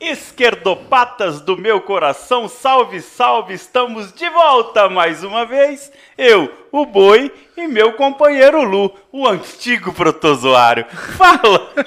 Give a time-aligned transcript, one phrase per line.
[0.00, 5.90] Esquerdopatas do meu coração, salve, salve, estamos de volta mais uma vez.
[6.16, 10.86] Eu, o Boi e meu companheiro Lu, o antigo protozoário.
[11.18, 11.72] Fala!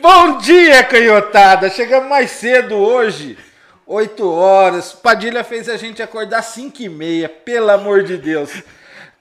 [0.00, 1.70] Bom dia, canhotada!
[1.70, 3.36] Chegamos mais cedo hoje,
[3.84, 4.92] 8 horas.
[4.92, 8.62] Padilha fez a gente acordar 5 e meia, pelo amor de Deus.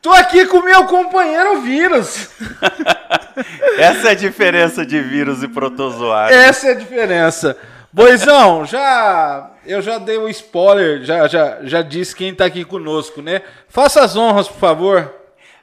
[0.04, 2.30] Tô aqui com meu companheiro vírus.
[3.78, 6.36] Essa é a diferença de vírus e protozoário.
[6.36, 7.58] Essa é a diferença.
[7.92, 12.64] Boizão, já eu já dei o um spoiler, já, já, já disse quem tá aqui
[12.64, 13.42] conosco, né?
[13.70, 15.14] Faça as honras, por favor.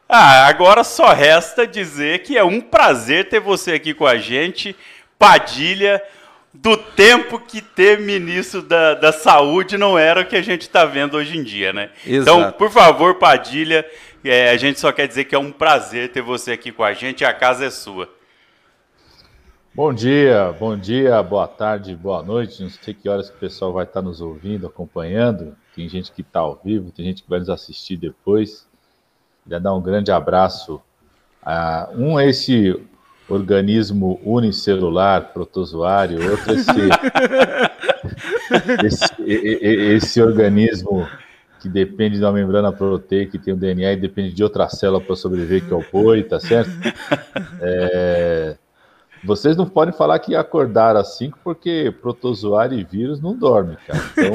[0.08, 4.76] Ah, agora só resta dizer que é um prazer ter você aqui com a gente,
[5.18, 6.02] Padilha,
[6.52, 10.84] do tempo que ter ministro da, da saúde não era o que a gente está
[10.84, 11.90] vendo hoje em dia, né?
[12.06, 12.38] Exato.
[12.38, 13.86] Então, por favor, Padilha,
[14.24, 16.92] é, a gente só quer dizer que é um prazer ter você aqui com a
[16.92, 17.24] gente.
[17.24, 18.08] A casa é sua.
[19.74, 22.62] Bom dia, bom dia, boa tarde, boa noite.
[22.62, 25.56] Não sei que horas que o pessoal vai estar nos ouvindo, acompanhando.
[25.74, 28.68] Tem gente que está ao vivo, tem gente que vai nos assistir depois.
[29.42, 30.80] Queria dar um grande abraço
[31.42, 32.78] a um esse
[33.28, 36.70] organismo unicelular, protozoário, outro esse,
[38.84, 41.08] esse, esse organismo
[41.62, 45.00] que depende de uma membrana proteica, que tem o DNA e depende de outra célula
[45.00, 46.70] para sobreviver, que é o boi, tá certo?
[47.64, 48.56] É,
[49.24, 54.02] vocês não podem falar que acordaram às 5 porque protozoário e vírus não dormem, cara.
[54.12, 54.34] Então,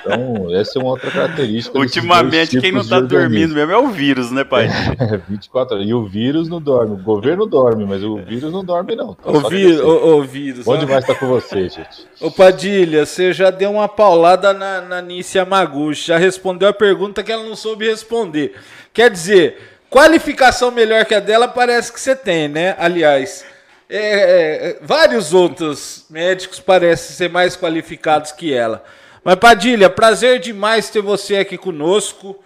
[0.00, 1.78] então essa é uma outra característica.
[1.78, 4.68] Ultimamente, quem não está dormindo mesmo é o vírus, né, pai?
[4.98, 5.88] É, 24 horas.
[5.88, 6.94] E o vírus não dorme.
[6.94, 9.16] O governo dorme, mas o vírus não dorme, não.
[9.20, 10.66] Então, o, vi o, o, vírus.
[10.66, 12.06] Onde mais está com você, gente?
[12.20, 16.08] Ô, Padilha, você já deu uma paulada na, na Nícia Maguchi.
[16.08, 18.54] Já respondeu a pergunta que ela não soube responder.
[18.92, 19.58] Quer dizer,
[19.88, 22.74] qualificação melhor que a dela parece que você tem, né?
[22.78, 23.44] Aliás.
[23.90, 28.84] É, é, vários outros médicos parecem ser mais qualificados que ela.
[29.24, 32.38] Mas, Padilha, prazer demais ter você aqui conosco.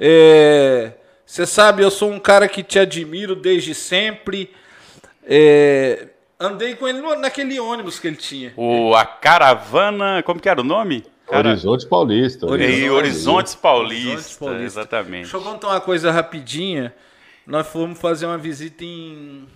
[0.00, 0.92] É,
[1.24, 4.50] você sabe, eu sou um cara que te admiro desde sempre.
[5.22, 6.08] É,
[6.40, 8.54] andei com ele naquele ônibus que ele tinha.
[8.56, 11.04] O, a caravana, como que era o nome?
[11.26, 11.48] Cara...
[11.48, 12.46] Horizontes Paulista.
[12.46, 15.22] Horizontes, Horizontes Paulista, Paulista, exatamente.
[15.22, 16.94] Deixa eu contar uma coisa rapidinha.
[17.46, 19.46] Nós fomos fazer uma visita em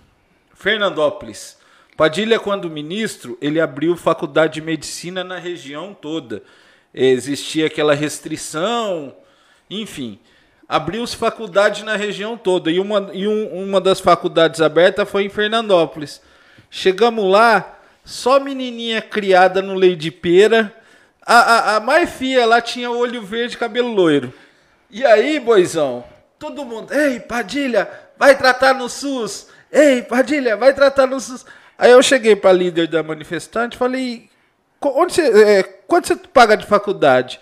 [0.61, 1.57] Fernandópolis.
[1.97, 6.43] Padilha, quando ministro, ele abriu faculdade de medicina na região toda.
[6.93, 9.15] Existia aquela restrição,
[9.67, 10.19] enfim.
[10.69, 12.69] Abriu-se faculdade na região toda.
[12.69, 16.21] E, uma, e um, uma das faculdades abertas foi em Fernandópolis.
[16.69, 20.71] Chegamos lá, só menininha criada no leite de pera.
[21.25, 24.31] A, a, a mais fia lá tinha olho verde cabelo loiro.
[24.91, 26.03] E aí, boizão,
[26.37, 29.50] todo mundo, ei, Padilha, vai tratar no SUS.
[29.71, 31.45] Ei, Padilha, vai tratar no SUS.
[31.77, 34.29] Aí eu cheguei para líder da manifestante falei,
[34.81, 37.39] onde você, é, quanto você paga de faculdade?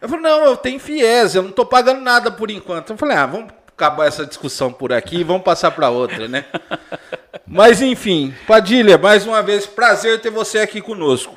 [0.00, 2.90] Eu falei, não, eu tenho FIES, eu não estou pagando nada por enquanto.
[2.90, 6.44] Eu falei, ah, vamos acabar essa discussão por aqui e vamos passar para outra, né?
[7.46, 11.36] Mas enfim, Padilha, mais uma vez, prazer ter você aqui conosco.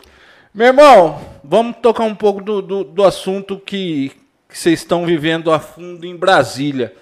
[0.53, 4.11] Meu irmão, vamos tocar um pouco do, do, do assunto que,
[4.47, 6.93] que vocês estão vivendo a fundo em Brasília.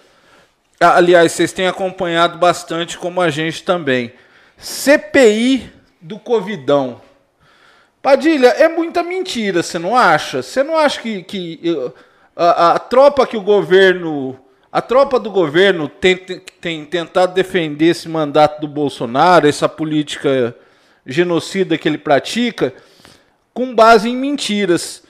[0.81, 4.13] Aliás, vocês têm acompanhado bastante, como a gente também.
[4.57, 5.71] CPI
[6.01, 6.99] do Covidão.
[8.01, 10.41] Padilha, é muita mentira, você não acha?
[10.41, 11.93] Você não acha que, que
[12.35, 14.39] a, a, tropa que o governo.
[14.71, 16.15] A tropa do governo tem,
[16.59, 20.55] tem tentado defender esse mandato do Bolsonaro, essa política
[21.05, 22.73] genocida que ele pratica,
[23.53, 25.03] com base em mentiras.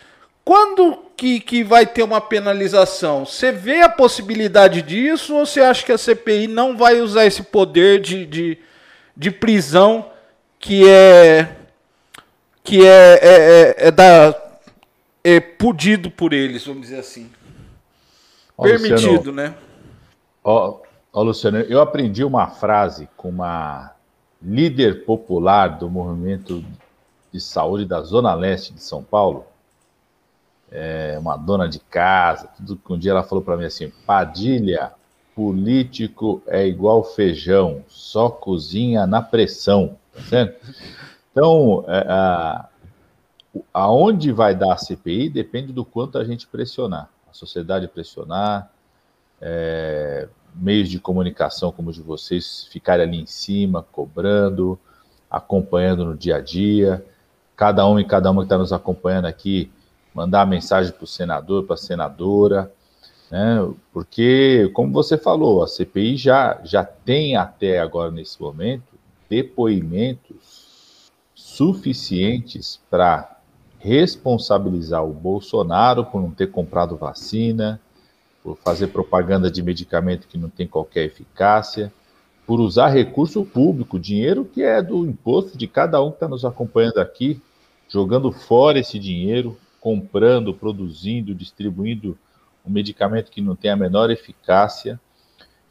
[0.43, 3.25] Quando que, que vai ter uma penalização?
[3.27, 7.43] Você vê a possibilidade disso ou você acha que a CPI não vai usar esse
[7.43, 8.57] poder de, de,
[9.15, 10.09] de prisão
[10.57, 11.57] que é
[12.63, 14.35] que é, é, é, é, da,
[15.23, 17.29] é pudido por eles, vamos dizer assim?
[18.57, 19.55] Ó, Permitido, Luciano, né?
[20.43, 20.79] Ó,
[21.13, 23.91] ó, Luciano, eu aprendi uma frase com uma
[24.41, 26.63] líder popular do movimento
[27.31, 29.45] de saúde da Zona Leste de São Paulo,
[30.71, 34.93] é, uma dona de casa, tudo que um dia ela falou para mim assim, Padilha,
[35.35, 40.65] político é igual feijão, só cozinha na pressão, tá certo?
[41.31, 42.69] Então, é, a,
[43.73, 48.71] aonde vai dar a CPI depende do quanto a gente pressionar, a sociedade pressionar,
[49.41, 54.79] é, meios de comunicação como o de vocês ficarem ali em cima, cobrando,
[55.29, 57.05] acompanhando no dia a dia,
[57.55, 59.71] cada um e cada uma que está nos acompanhando aqui,
[60.13, 62.71] mandar mensagem para o senador, para a senadora,
[63.29, 63.67] né?
[63.93, 68.83] porque, como você falou, a CPI já, já tem até agora, nesse momento,
[69.29, 73.39] depoimentos suficientes para
[73.79, 77.79] responsabilizar o Bolsonaro por não ter comprado vacina,
[78.43, 81.91] por fazer propaganda de medicamento que não tem qualquer eficácia,
[82.45, 86.43] por usar recurso público, dinheiro que é do imposto de cada um que está nos
[86.43, 87.41] acompanhando aqui,
[87.87, 92.17] jogando fora esse dinheiro, comprando, produzindo, distribuindo
[92.63, 94.99] um medicamento que não tem a menor eficácia,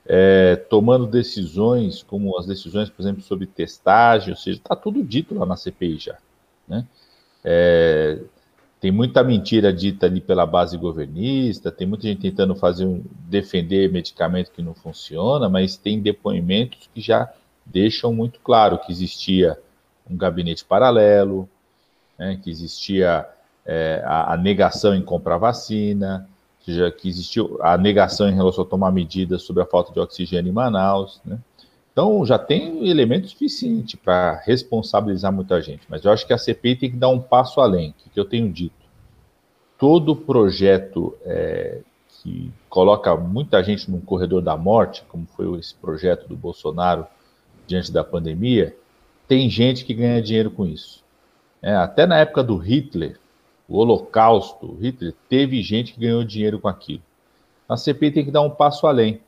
[0.05, 5.35] é, tomando decisões, como as decisões, por exemplo, sobre testagem, ou seja, está tudo dito
[5.39, 6.19] lá na CPI já.
[6.67, 6.85] Né?
[7.45, 8.19] É,
[8.81, 13.93] tem muita mentira dita ali pela base governista, tem muita gente tentando fazer um, defender
[13.93, 17.33] medicamento que não funciona, mas tem depoimentos que já
[17.65, 19.57] deixam muito claro que existia
[20.09, 21.49] um gabinete paralelo,
[22.19, 23.29] né, que existia
[23.67, 26.29] é, a, a, negação em comprar vacina,
[26.65, 30.51] seja, que existiu a negação em relação a tomar medidas sobre a falta de oxigênio
[30.51, 31.39] em Manaus, né?
[31.93, 36.77] Então já tem elemento suficiente para responsabilizar muita gente, mas eu acho que a CPI
[36.77, 38.75] tem que dar um passo além, que eu tenho dito.
[39.77, 46.29] Todo projeto é, que coloca muita gente num corredor da morte, como foi esse projeto
[46.29, 47.07] do Bolsonaro
[47.67, 48.75] diante da pandemia,
[49.27, 51.03] tem gente que ganha dinheiro com isso.
[51.62, 53.19] É, até na época do Hitler,
[53.70, 57.02] o Holocausto, Hitler, teve gente que ganhou dinheiro com aquilo.
[57.69, 59.20] A CPI tem que dar um passo além,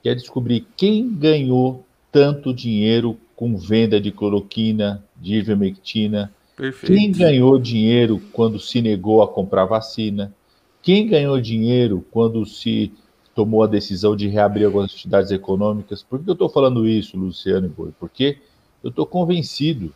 [0.00, 6.32] que é descobrir quem ganhou tanto dinheiro com venda de cloroquina, de ivermectina?
[6.56, 6.94] Perfeito.
[6.94, 10.32] Quem ganhou dinheiro quando se negou a comprar vacina?
[10.80, 12.92] Quem ganhou dinheiro quando se
[13.34, 16.04] tomou a decisão de reabrir algumas atividades econômicas?
[16.04, 17.90] Por que eu estou falando isso, Luciano e Boi?
[17.98, 18.38] Porque
[18.84, 19.92] eu estou convencido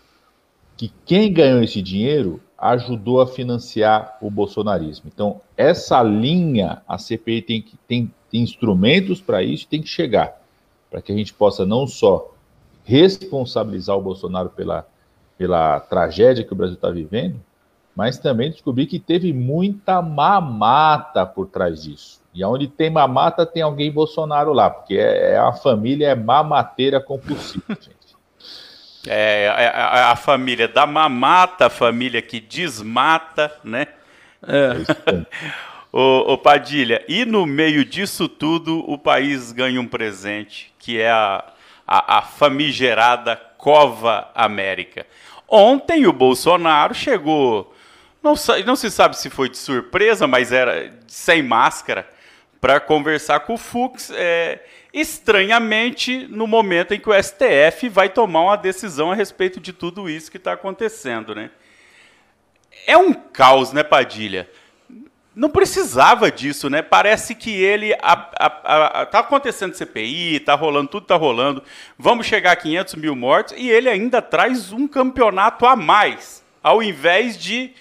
[0.77, 5.11] que quem ganhou esse dinheiro ajudou a financiar o bolsonarismo.
[5.13, 10.41] Então, essa linha, a CPI tem, que, tem, tem instrumentos para isso, tem que chegar
[10.91, 12.33] para que a gente possa não só
[12.85, 14.87] responsabilizar o Bolsonaro pela,
[15.37, 17.41] pela tragédia que o Brasil está vivendo,
[17.95, 22.21] mas também descobrir que teve muita mamata por trás disso.
[22.33, 27.01] E onde tem mamata, tem alguém Bolsonaro lá, porque é, é a família é mamateira
[27.01, 28.06] compulsiva, gente.
[29.07, 33.87] É, é, é a, a, família da mamata, a família que desmata, né?
[34.43, 35.27] É.
[35.93, 41.11] Ô, ô, Padilha, e no meio disso tudo, o país ganha um presente, que é
[41.11, 41.43] a,
[41.87, 45.07] a, a famigerada Cova América.
[45.49, 47.75] Ontem o Bolsonaro chegou,
[48.23, 48.35] não,
[48.67, 52.07] não se sabe se foi de surpresa, mas era sem máscara,
[52.61, 58.43] para conversar com o Fux, é, estranhamente no momento em que o STF vai tomar
[58.43, 61.35] uma decisão a respeito de tudo isso que está acontecendo.
[61.35, 61.51] Né?
[62.87, 64.49] É um caos, né, Padilha?
[65.37, 66.81] não precisava disso, né?
[66.81, 71.63] Parece que ele a, a, a, tá acontecendo CPI, tá rolando, tudo tá rolando.
[71.99, 76.83] Vamos chegar a 500 mil mortes e ele ainda traz um campeonato a mais, ao
[76.83, 77.75] invés de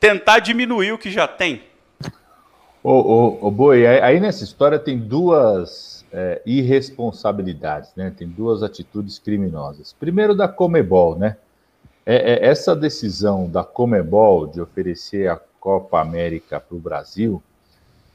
[0.00, 1.62] tentar diminuir o que já tem.
[2.88, 8.14] Ô, ô, ô Boi, aí nessa história tem duas é, irresponsabilidades, né?
[8.16, 9.92] Tem duas atitudes criminosas.
[9.92, 11.36] Primeiro da Comebol, né?
[12.06, 17.42] É, é, essa decisão da Comebol de oferecer a Copa América para o Brasil,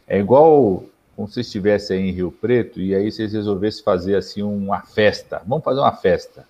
[0.08, 0.86] é igual
[1.18, 5.42] como se estivesse aí em Rio Preto e aí vocês resolvessem fazer assim uma festa.
[5.46, 6.46] Vamos fazer uma festa,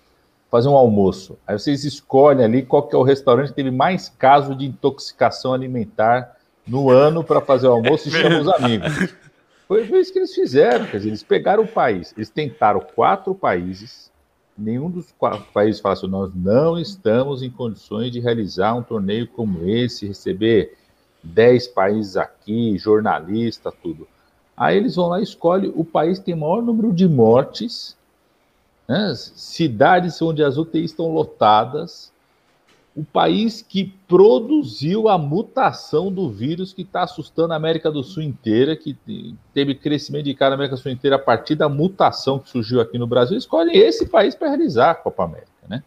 [0.48, 1.36] fazer um almoço.
[1.44, 5.52] Aí vocês escolhem ali qual que é o restaurante que teve mais caso de intoxicação
[5.52, 9.14] alimentar no ano para fazer o almoço e chamam os amigos.
[9.66, 14.10] Foi, isso que eles fizeram, quer dizer, eles pegaram o país, eles tentaram quatro países,
[14.56, 19.26] nenhum dos quatro países falou assim, nós não estamos em condições de realizar um torneio
[19.26, 20.76] como esse, receber
[21.22, 24.06] 10 países aqui, jornalista, tudo.
[24.56, 27.96] Aí eles vão lá e escolhem o país que tem maior número de mortes,
[28.86, 29.14] né?
[29.16, 32.11] cidades onde as UTIs estão lotadas,
[32.94, 38.22] o país que produziu a mutação do vírus que está assustando a América do Sul
[38.22, 38.96] inteira, que
[39.54, 42.80] teve crescimento de cara na América do Sul inteira a partir da mutação que surgiu
[42.80, 45.82] aqui no Brasil, escolhem esse país para realizar a Copa América, né?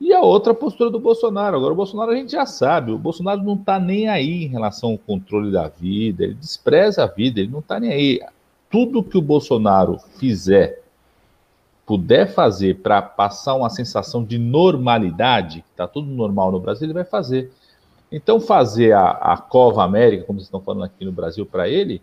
[0.00, 1.56] E a outra postura do Bolsonaro.
[1.56, 4.90] Agora, o Bolsonaro a gente já sabe, o Bolsonaro não está nem aí em relação
[4.90, 8.20] ao controle da vida, ele despreza a vida, ele não está nem aí.
[8.68, 10.82] Tudo que o Bolsonaro fizer,
[11.86, 16.94] puder fazer para passar uma sensação de normalidade, que está tudo normal no Brasil, ele
[16.94, 17.50] vai fazer.
[18.10, 22.00] Então, fazer a, a Cova América, como vocês estão falando aqui no Brasil, para ele,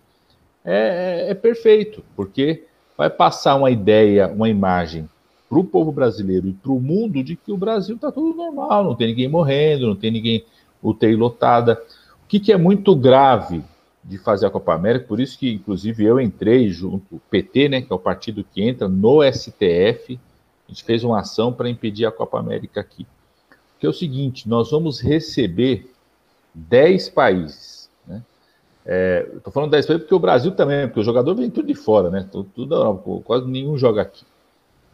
[0.64, 2.66] é, é, é perfeito, porque
[2.98, 5.10] vai passar uma ideia, uma imagem
[5.50, 8.84] para o povo brasileiro e para o mundo de que o Brasil está tudo normal,
[8.84, 10.46] não tem ninguém morrendo, não tem ninguém
[10.82, 11.82] UTI lotada.
[12.24, 13.64] O que, que é muito grave
[14.04, 17.82] de fazer a Copa América, por isso que, inclusive, eu entrei junto, o PT, né,
[17.82, 20.20] que é o partido que entra no STF,
[20.68, 23.06] a gente fez uma ação para impedir a Copa América aqui.
[23.80, 25.92] que é o seguinte: nós vamos receber
[26.54, 27.90] 10 países.
[28.08, 28.24] Né?
[29.36, 31.76] Estou é, falando 10 países porque o Brasil também, porque o jogador vem tudo de
[31.76, 32.28] fora, né?
[32.32, 34.24] Tudo, tudo, quase nenhum joga aqui.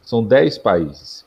[0.02, 1.26] São 10 países.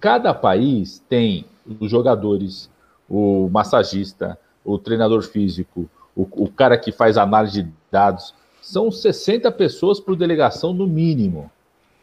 [0.00, 1.44] Cada país tem
[1.80, 2.70] os jogadores,
[3.08, 8.34] o massagista, o treinador físico, o, o cara que faz análise de dados.
[8.60, 11.48] São 60 pessoas por delegação no mínimo.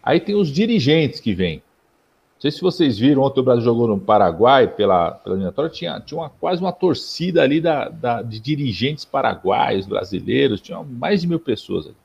[0.01, 1.57] Aí tem os dirigentes que vêm.
[1.57, 5.99] Não sei se vocês viram, ontem o Brasil jogou no Paraguai pela, pela eliminatória, tinha,
[5.99, 11.27] tinha uma, quase uma torcida ali da, da, de dirigentes paraguaios, brasileiros, tinha mais de
[11.27, 11.95] mil pessoas ali.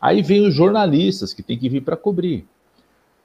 [0.00, 2.46] Aí vem os jornalistas que tem que vir para cobrir.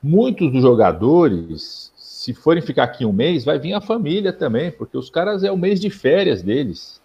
[0.02, 4.98] Muitos dos jogadores, se forem ficar aqui um mês, vai vir a família também, porque
[4.98, 7.02] os caras é o mês de férias deles.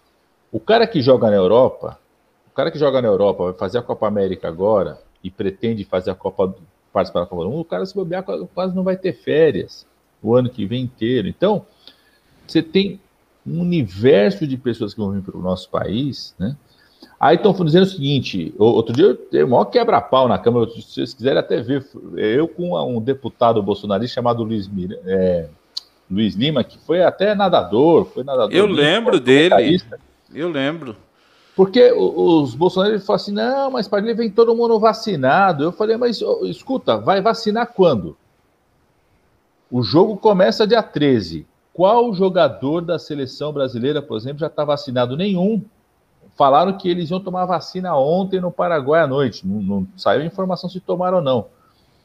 [0.50, 1.98] O cara que joga na Europa,
[2.50, 6.10] o cara que joga na Europa vai fazer a Copa América agora e pretende fazer
[6.10, 6.54] a Copa
[6.92, 8.24] participar da Copa do Mundo, o cara se bobear
[8.54, 9.86] quase não vai ter férias
[10.22, 11.28] o ano que vem inteiro.
[11.28, 11.64] Então,
[12.46, 12.98] você tem
[13.46, 16.56] um universo de pessoas que vão vir para o nosso país, né?
[17.20, 20.82] Aí estão dizendo o seguinte: outro dia eu dei o maior quebra-pau na Câmara, se
[20.82, 21.86] vocês quiserem até ver,
[22.16, 24.68] eu com um deputado bolsonarista chamado Luiz,
[25.04, 25.48] é,
[26.10, 28.54] Luiz Lima, que foi até nadador, foi nadador.
[28.54, 29.80] Eu lembro dele.
[30.34, 30.96] Eu lembro.
[31.56, 35.64] Porque os bolsonaristas falam assim: não, mas para ele vem todo mundo vacinado.
[35.64, 38.16] Eu falei, mas escuta, vai vacinar quando?
[39.70, 41.46] O jogo começa dia 13.
[41.72, 45.16] Qual jogador da seleção brasileira, por exemplo, já está vacinado?
[45.16, 45.62] Nenhum.
[46.36, 49.46] Falaram que eles iam tomar vacina ontem no Paraguai à noite.
[49.46, 51.46] Não, não saiu informação se tomaram ou não.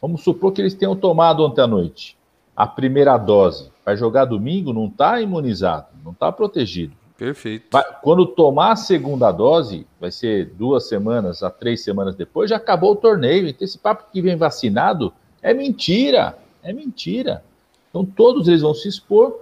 [0.01, 2.17] Vamos supor que eles tenham tomado ontem à noite
[2.55, 3.71] a primeira dose.
[3.85, 6.95] Vai jogar domingo, não está imunizado, não está protegido.
[7.17, 7.67] Perfeito.
[8.01, 12.91] Quando tomar a segunda dose, vai ser duas semanas a três semanas depois, já acabou
[12.91, 13.47] o torneio.
[13.47, 16.37] Então, esse papo que vem vacinado é mentira.
[16.61, 17.43] É mentira.
[17.89, 19.41] Então, todos eles vão se expor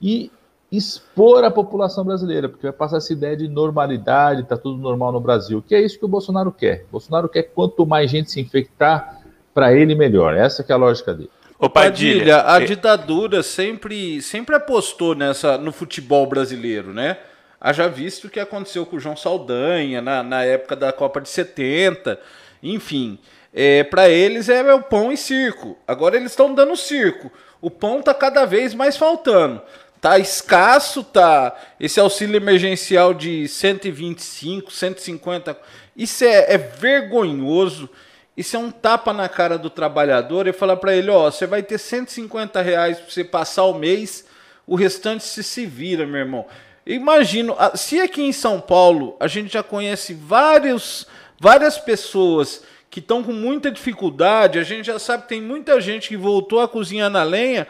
[0.00, 0.30] e
[0.70, 5.20] expor a população brasileira, porque vai passar essa ideia de normalidade, está tudo normal no
[5.20, 6.86] Brasil, que é isso que o Bolsonaro quer.
[6.88, 9.20] O Bolsonaro quer quanto mais gente se infectar,
[9.54, 10.34] para ele melhor.
[10.34, 11.30] Essa é a lógica dele.
[11.62, 17.18] Ô Padilha, a é- ditadura sempre, sempre apostou nessa no futebol brasileiro, né?
[17.60, 21.28] Haja visto o que aconteceu com o João Saldanha na, na época da Copa de
[21.28, 22.18] 70,
[22.60, 23.16] enfim.
[23.54, 25.78] É, para eles é o pão e circo.
[25.86, 27.30] Agora eles estão dando circo.
[27.60, 29.62] O pão está cada vez mais faltando.
[30.00, 35.56] Tá escasso, tá esse auxílio emergencial de 125, 150.
[35.96, 37.88] Isso é, é vergonhoso.
[38.36, 41.62] Isso é um tapa na cara do trabalhador e falar para ele, ó, você vai
[41.62, 44.26] ter 150 reais para você passar o mês,
[44.66, 46.46] o restante se se vira, meu irmão.
[46.86, 51.06] Imagino, se aqui em São Paulo a gente já conhece vários,
[51.38, 56.08] várias pessoas que estão com muita dificuldade, a gente já sabe que tem muita gente
[56.08, 57.66] que voltou a cozinhar na lenha,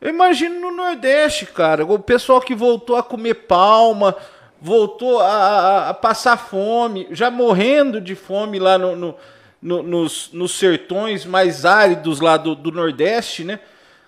[0.00, 4.14] eu imagino no Nordeste, cara, o pessoal que voltou a comer palma,
[4.60, 9.14] voltou a, a, a passar fome, já morrendo de fome lá no, no,
[9.60, 13.58] no, nos, nos sertões mais áridos lá do, do Nordeste, né?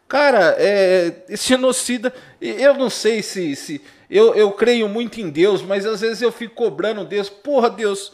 [0.07, 3.55] Cara, é, esse genocida, eu não sei se.
[3.55, 7.29] se eu, eu creio muito em Deus, mas às vezes eu fico cobrando Deus.
[7.29, 8.13] Porra, Deus,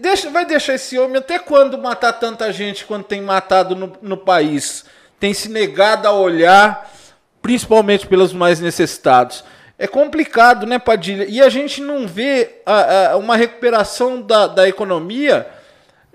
[0.00, 4.16] deixa, vai deixar esse homem até quando matar tanta gente quanto tem matado no, no
[4.16, 4.84] país?
[5.18, 6.92] tem se negado a olhar,
[7.40, 9.44] principalmente pelos mais necessitados.
[9.78, 11.26] É complicado, né, Padilha?
[11.28, 15.46] E a gente não vê a, a, uma recuperação da, da economia,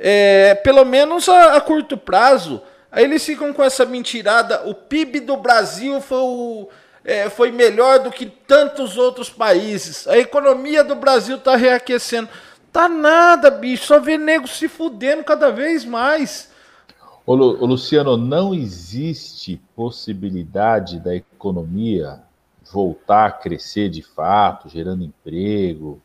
[0.03, 2.60] é, pelo menos a, a, curto prazo.
[2.91, 6.70] Aí eles ficam com essa mentirada: o PIB do Brasil foi, o,
[7.05, 10.08] é, foi melhor do que tantos outros países.
[10.08, 12.27] A economia do Brasil está reaquecendo.
[12.72, 13.86] Tá nada, bicho.
[13.86, 16.50] Só vê nego se fudendo cada vez mais.
[17.24, 22.22] Ô, Lu, Luciano, não existe possibilidade da economia
[22.74, 26.01] voltar a crescer de fato, gerando emprego,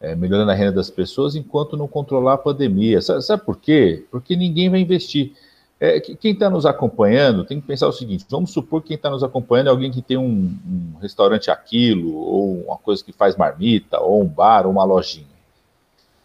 [0.00, 3.00] é, melhorando a renda das pessoas, enquanto não controlar a pandemia.
[3.00, 4.06] Sabe, sabe por quê?
[4.10, 5.32] Porque ninguém vai investir.
[5.80, 9.10] É, quem está nos acompanhando tem que pensar o seguinte: vamos supor que quem está
[9.10, 13.36] nos acompanhando é alguém que tem um, um, restaurante aquilo, ou uma coisa que faz
[13.36, 15.26] marmita, ou um bar, ou uma lojinha,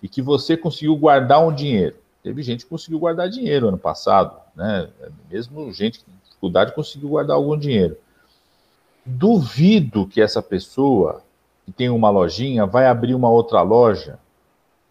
[0.02, 1.96] e que você conseguiu guardar um dinheiro.
[2.24, 4.90] Teve gente que conseguiu guardar dinheiro ano passado, né?
[5.30, 7.98] Mesmo gente tem dificuldade conseguiu guardar algum dinheiro.
[9.06, 11.22] Duvido que essa pessoa
[11.66, 14.20] que tem uma lojinha vai abrir uma outra loja,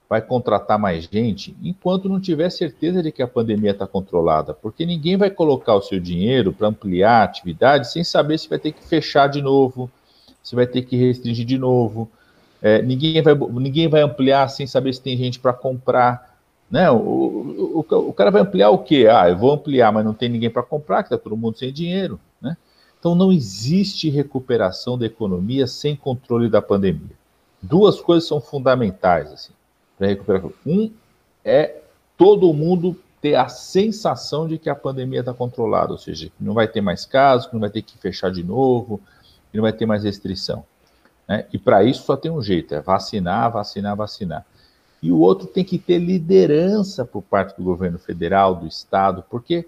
[0.08, 4.84] vai contratar mais gente, enquanto não tiver certeza de que a pandemia está controlada, porque
[4.84, 8.72] ninguém vai colocar o seu dinheiro para ampliar a atividade sem saber se vai ter
[8.72, 9.90] que fechar de novo,
[10.42, 12.10] se vai ter que restringir de novo.
[12.60, 16.36] É, ninguém, vai, ninguém vai ampliar sem saber se tem gente para comprar.
[16.70, 16.90] Né?
[16.90, 19.08] O, o, o, o, cara vai ampliar o quê?
[19.10, 21.72] Ah, eu vou ampliar, mas não tem ninguém para comprar, que está todo mundo sem
[21.72, 22.20] dinheiro.
[23.02, 27.16] Então não existe recuperação da economia sem controle da pandemia.
[27.60, 29.52] Duas coisas são fundamentais assim,
[29.98, 30.44] para recuperar.
[30.64, 30.88] Um
[31.44, 31.80] é
[32.16, 36.54] todo mundo ter a sensação de que a pandemia está controlada, ou seja, que não
[36.54, 39.00] vai ter mais casos, que não vai ter que fechar de novo,
[39.50, 40.64] que não vai ter mais restrição.
[41.26, 41.44] Né?
[41.52, 44.46] E para isso só tem um jeito: é vacinar, vacinar, vacinar.
[45.02, 49.66] E o outro tem que ter liderança por parte do governo federal, do estado, porque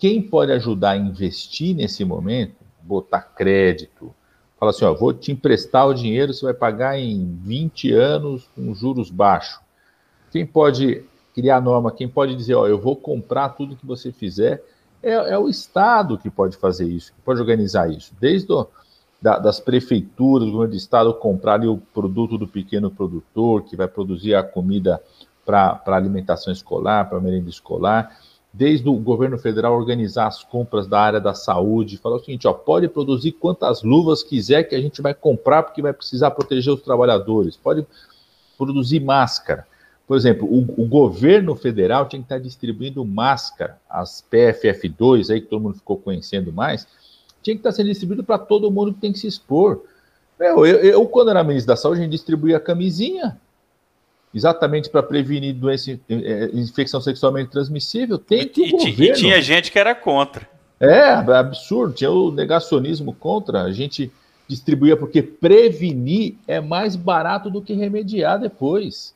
[0.00, 4.14] quem pode ajudar a investir nesse momento, botar crédito,
[4.58, 8.74] fala assim: ó, vou te emprestar o dinheiro, você vai pagar em 20 anos com
[8.74, 9.60] juros baixos.
[10.30, 14.62] Quem pode criar norma, quem pode dizer, ó, eu vou comprar tudo que você fizer,
[15.02, 18.14] é, é o Estado que pode fazer isso, que pode organizar isso.
[18.20, 18.66] Desde o,
[19.20, 23.88] da, das prefeituras, do governo do Estado comprar o produto do pequeno produtor, que vai
[23.88, 25.02] produzir a comida
[25.44, 28.16] para alimentação escolar, para merenda escolar,
[28.52, 32.52] desde o governo federal organizar as compras da área da saúde, falar o seguinte, ó,
[32.52, 36.82] pode produzir quantas luvas quiser que a gente vai comprar porque vai precisar proteger os
[36.82, 37.86] trabalhadores, pode
[38.58, 39.66] produzir máscara.
[40.06, 45.46] Por exemplo, o, o, governo federal tinha que estar distribuindo máscara, as PFF2, aí que
[45.46, 46.86] todo mundo ficou conhecendo mais,
[47.40, 49.82] tinha que estar sendo distribuído para todo mundo que tem que se expor.
[50.38, 53.40] Eu, eu, eu, quando era ministro da Saúde, a gente distribuía camisinha,
[54.34, 58.18] exatamente para prevenir doença, é, infecção sexualmente transmissível.
[58.18, 59.04] Tem que o e, governo...
[59.04, 60.48] e tinha gente que era contra.
[60.80, 64.10] É, absurdo, tinha o negacionismo contra, a gente
[64.48, 69.14] distribuía porque prevenir é mais barato do que remediar depois.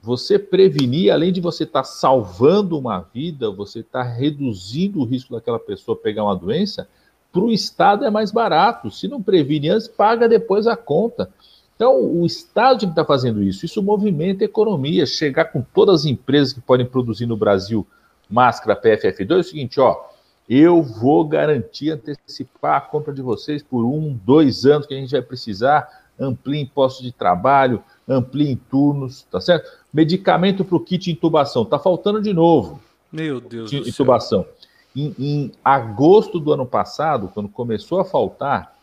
[0.00, 5.34] Você prevenir, além de você estar tá salvando uma vida, você está reduzindo o risco
[5.34, 6.88] daquela pessoa pegar uma doença,
[7.32, 8.90] para o Estado é mais barato.
[8.90, 11.28] Se não previne antes, paga depois a conta.
[11.76, 13.64] Então, o Estado tem que estar tá fazendo isso.
[13.64, 15.04] Isso movimenta a economia.
[15.06, 17.86] Chegar com todas as empresas que podem produzir no Brasil
[18.28, 20.04] máscara PFF2 é o seguinte: ó,
[20.48, 25.12] eu vou garantir antecipar a compra de vocês por um, dois anos que a gente
[25.12, 26.06] vai precisar.
[26.18, 29.70] Amplie impostos de trabalho, amplie turnos, tá certo?
[29.92, 32.80] Medicamento para o kit intubação, tá faltando de novo.
[33.12, 34.42] Meu Deus do intubação.
[34.42, 34.52] céu.
[34.96, 38.75] Em, em agosto do ano passado, quando começou a faltar,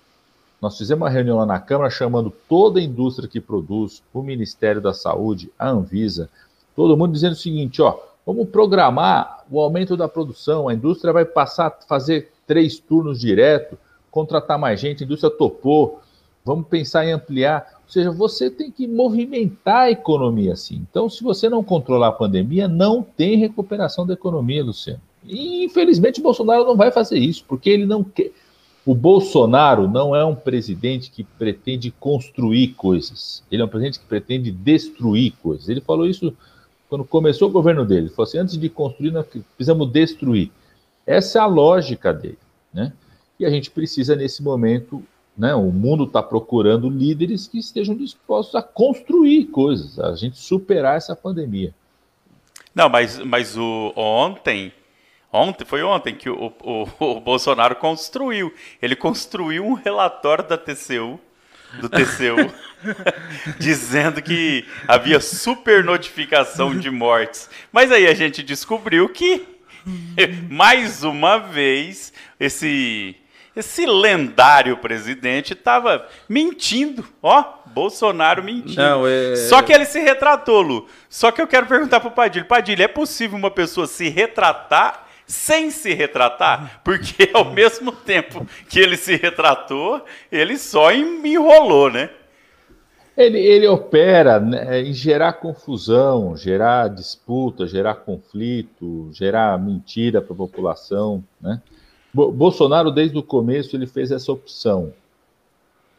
[0.64, 4.80] nós fizemos uma reunião lá na Câmara chamando toda a indústria que produz, o Ministério
[4.80, 6.30] da Saúde, a Anvisa,
[6.74, 11.26] todo mundo dizendo o seguinte, ó, vamos programar o aumento da produção, a indústria vai
[11.26, 13.78] passar a fazer três turnos direto,
[14.10, 16.00] contratar mais gente, a indústria topou,
[16.46, 17.82] vamos pensar em ampliar.
[17.86, 20.76] Ou seja, você tem que movimentar a economia assim.
[20.90, 25.02] Então, se você não controlar a pandemia, não tem recuperação da economia, Luciano.
[25.26, 28.32] E, infelizmente, o Bolsonaro não vai fazer isso, porque ele não quer.
[28.86, 33.42] O Bolsonaro não é um presidente que pretende construir coisas.
[33.50, 35.70] Ele é um presidente que pretende destruir coisas.
[35.70, 36.36] Ele falou isso
[36.90, 38.08] quando começou o governo dele.
[38.08, 40.52] Ele falou assim: antes de construir, nós precisamos destruir.
[41.08, 42.38] Essa é a lógica dele.
[42.74, 42.92] Né?
[43.40, 45.02] E a gente precisa, nesse momento,
[45.38, 50.98] né, o mundo está procurando líderes que estejam dispostos a construir coisas, a gente superar
[50.98, 51.74] essa pandemia.
[52.76, 54.72] Não, mas, mas o, ontem
[55.36, 58.54] Ontem, foi ontem que o, o, o, Bolsonaro construiu.
[58.80, 61.20] Ele construiu um relatório da TCU,
[61.80, 62.54] do TCU,
[63.58, 67.50] dizendo que havia super notificação de mortes.
[67.72, 69.44] Mas aí a gente descobriu que,
[70.52, 73.16] mais uma vez, esse,
[73.56, 77.04] esse lendário presidente estava mentindo.
[77.24, 78.80] Ó, Bolsonaro mentindo.
[78.80, 79.36] Não, é...
[79.36, 80.88] Só que ele se retratou, Lu.
[81.10, 82.46] Só que eu quero perguntar para o Padilha.
[82.46, 88.80] Padilha, é possível uma pessoa se retratar sem se retratar, porque ao mesmo tempo que
[88.80, 92.10] ele se retratou, ele só enrolou, né?
[93.16, 100.38] Ele, ele opera né, em gerar confusão, gerar disputa, gerar conflito, gerar mentira para a
[100.38, 101.24] população.
[101.40, 101.62] Né?
[102.12, 104.94] Bolsonaro, desde o começo, ele fez essa opção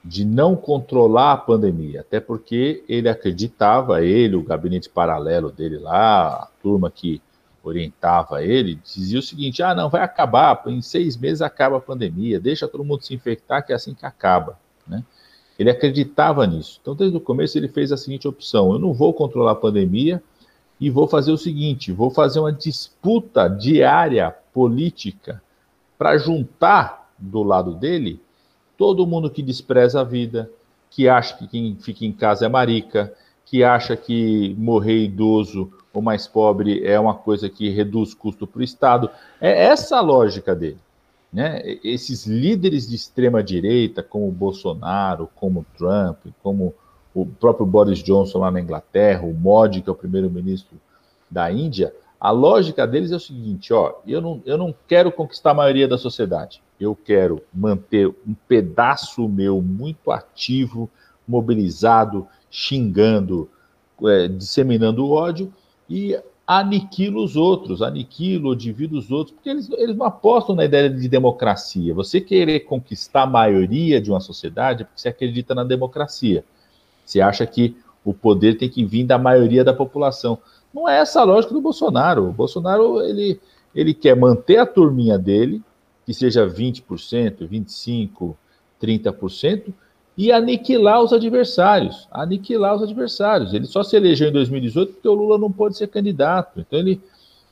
[0.05, 6.27] de não controlar a pandemia, até porque ele acreditava, ele, o gabinete paralelo dele lá,
[6.27, 7.23] a turma que
[7.68, 12.40] orientava ele, dizia o seguinte: ah, não, vai acabar, em seis meses acaba a pandemia,
[12.40, 14.59] deixa todo mundo se infectar, que é assim que acaba.
[14.87, 15.03] Né?
[15.59, 16.79] Ele acreditava nisso.
[16.83, 20.22] Então, desde o começo, ele fez a seguinte opção: eu não vou controlar a pandemia
[20.81, 25.42] e vou fazer o seguinte: vou fazer uma disputa diária política
[25.96, 28.20] para juntar do lado dele
[28.77, 30.50] todo mundo que despreza a vida,
[30.90, 36.03] que acha que quem fica em casa é marica, que acha que morrer idoso ou
[36.03, 39.09] mais pobre é uma coisa que reduz custo para o Estado.
[39.41, 40.79] É essa a lógica dele.
[41.33, 41.63] Né?
[41.83, 46.75] Esses líderes de extrema direita, como Bolsonaro, como Trump, como
[47.15, 50.77] o próprio Boris Johnson lá na Inglaterra, o Modi, que é o primeiro-ministro
[51.31, 55.51] da Índia, A lógica deles é o seguinte: ó, eu não, eu não quero conquistar
[55.51, 56.63] a maioria da sociedade.
[56.81, 60.89] Eu quero manter um pedaço meu muito ativo,
[61.27, 63.49] mobilizado, xingando,
[64.05, 65.53] é, disseminando ódio
[65.88, 70.90] e aniquilo os outros, aniquilo, divido os outros, porque eles, eles não apostam na ideia
[70.90, 71.94] de democracia.
[71.94, 76.44] Você querer conquistar a maioria de uma sociedade é porque você acredita na democracia.
[77.05, 80.38] Você acha que o poder tem que vir da maioria da população.
[80.73, 82.29] Não é essa a lógica do Bolsonaro.
[82.29, 83.40] O Bolsonaro ele,
[83.75, 85.62] ele quer manter a turminha dele,
[86.05, 88.35] que seja 20%, 25%,
[88.83, 89.73] 30%,
[90.16, 92.09] e aniquilar os adversários.
[92.11, 93.53] Aniquilar os adversários.
[93.53, 96.61] Ele só se elegeu em 2018 porque o Lula não pode ser candidato.
[96.61, 97.00] Então ele,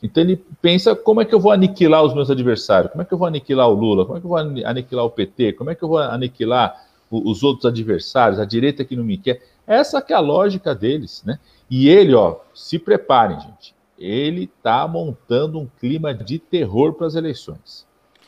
[0.02, 2.92] então ele pensa como é que eu vou aniquilar os meus adversários?
[2.92, 4.04] Como é que eu vou aniquilar o Lula?
[4.04, 5.54] Como é que eu vou aniquilar o PT?
[5.54, 8.38] Como é que eu vou aniquilar os outros adversários?
[8.38, 9.42] A direita que não me quer?
[9.66, 11.38] Essa que é a lógica deles, né?
[11.70, 13.74] E ele, ó, se preparem, gente.
[13.98, 17.86] Ele está montando um clima de terror para as eleições.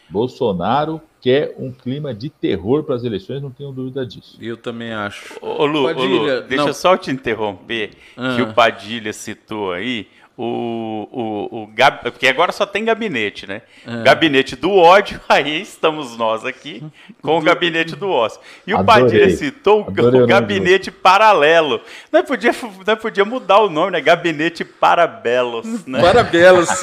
[0.09, 4.37] Bolsonaro quer um clima de terror para as eleições, não tenho dúvida disso.
[4.39, 5.39] Eu também acho.
[5.41, 6.69] Ô, Lu, Padilha, ô, Lu deixa não.
[6.69, 7.93] eu só te interromper,
[8.37, 12.03] que o Padilha citou aí o, o, o gab...
[12.03, 13.63] porque agora só tem gabinete, né?
[13.87, 14.03] É.
[14.03, 16.83] Gabinete do ódio, aí estamos nós aqui
[17.23, 18.41] com o gabinete do ócio.
[18.67, 19.03] E o Adorei.
[19.03, 21.81] Padilha citou Adorei o, gabinete paralelo.
[22.11, 22.51] Não podia,
[22.85, 24.01] não podia mudar o nome, né?
[24.01, 26.01] Gabinete Parabelos, né?
[26.01, 26.69] Parabelos.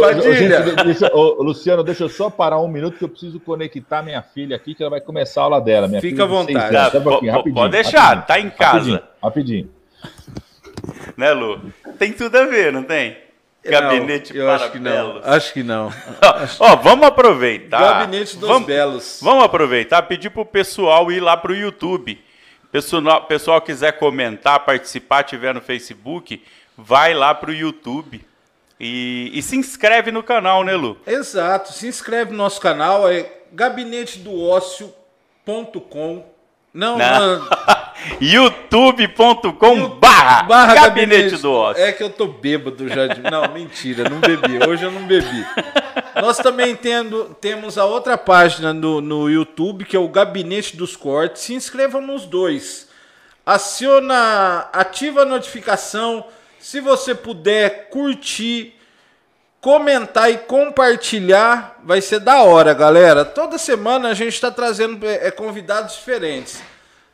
[0.00, 0.62] Padilha.
[0.62, 4.22] Gente, deixa, ô, Luciano, deixa eu só parar um minuto que eu preciso conectar minha
[4.22, 5.86] filha aqui, que ela vai começar a aula dela.
[5.86, 6.76] Minha Fica à vontade.
[6.76, 6.90] Ah,
[7.52, 9.02] pode deixar, rapidinho, tá em casa.
[9.22, 9.68] Rapidinho.
[9.68, 9.80] rapidinho
[11.16, 11.72] né, Lu?
[11.98, 13.16] Tem tudo a ver, não tem?
[13.64, 15.20] Gabinete não, eu acho que não.
[15.22, 15.92] Acho que não.
[16.58, 17.80] Ó, vamos aproveitar.
[17.80, 19.20] Gabinete dos vamos, Belos.
[19.22, 22.18] Vamos aproveitar, pedir pro pessoal ir lá pro YouTube.
[22.72, 26.42] Pessoal, pessoal quiser comentar, participar, tiver no Facebook,
[26.76, 28.24] vai lá pro YouTube.
[28.78, 30.96] E, e, se inscreve no canal, né, Lu?
[31.06, 36.24] Exato, se inscreve no nosso canal, é gabinetedoócio.com
[36.72, 37.48] não, não.
[38.20, 41.82] youtube.com barra gabinete do ócio.
[41.82, 43.08] É que eu tô bêbado já.
[43.08, 43.20] De...
[43.22, 44.58] Não, mentira, não bebi.
[44.68, 45.46] Hoje eu não bebi.
[46.20, 50.96] Nós também tendo, temos a outra página no, no YouTube, que é o Gabinete dos
[50.96, 51.42] Cortes.
[51.42, 52.88] Se inscrevam nos dois.
[53.44, 56.24] Aciona, ativa a notificação.
[56.58, 58.74] Se você puder curtir,
[59.60, 63.24] comentar e compartilhar vai ser da hora, galera.
[63.24, 66.62] Toda semana a gente está trazendo é, é, convidados diferentes.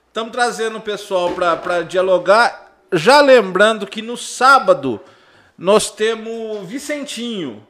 [0.06, 2.72] Estamos trazendo o pessoal para dialogar.
[2.92, 5.00] Já lembrando que no sábado
[5.58, 7.66] nós temos Vicentinho.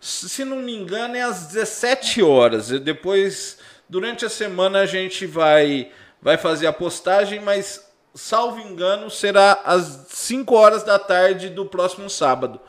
[0.00, 2.68] Se não me engano, é às 17 horas.
[2.68, 5.90] Depois, durante a semana, a gente vai,
[6.22, 12.08] vai fazer a postagem, mas salvo engano, será às 5 horas da tarde do próximo
[12.08, 12.60] sábado.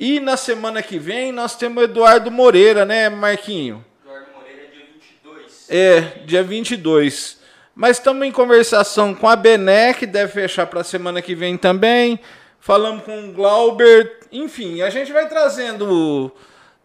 [0.00, 3.84] E na semana que vem nós temos o Eduardo Moreira, né, Marquinho?
[4.04, 5.66] Eduardo Moreira é dia 22.
[5.68, 7.38] É, dia 22.
[7.74, 11.56] Mas estamos em conversação com a Bené, que deve fechar para a semana que vem
[11.56, 12.20] também.
[12.60, 14.20] Falamos com o Glauber.
[14.30, 16.30] Enfim, a gente vai trazendo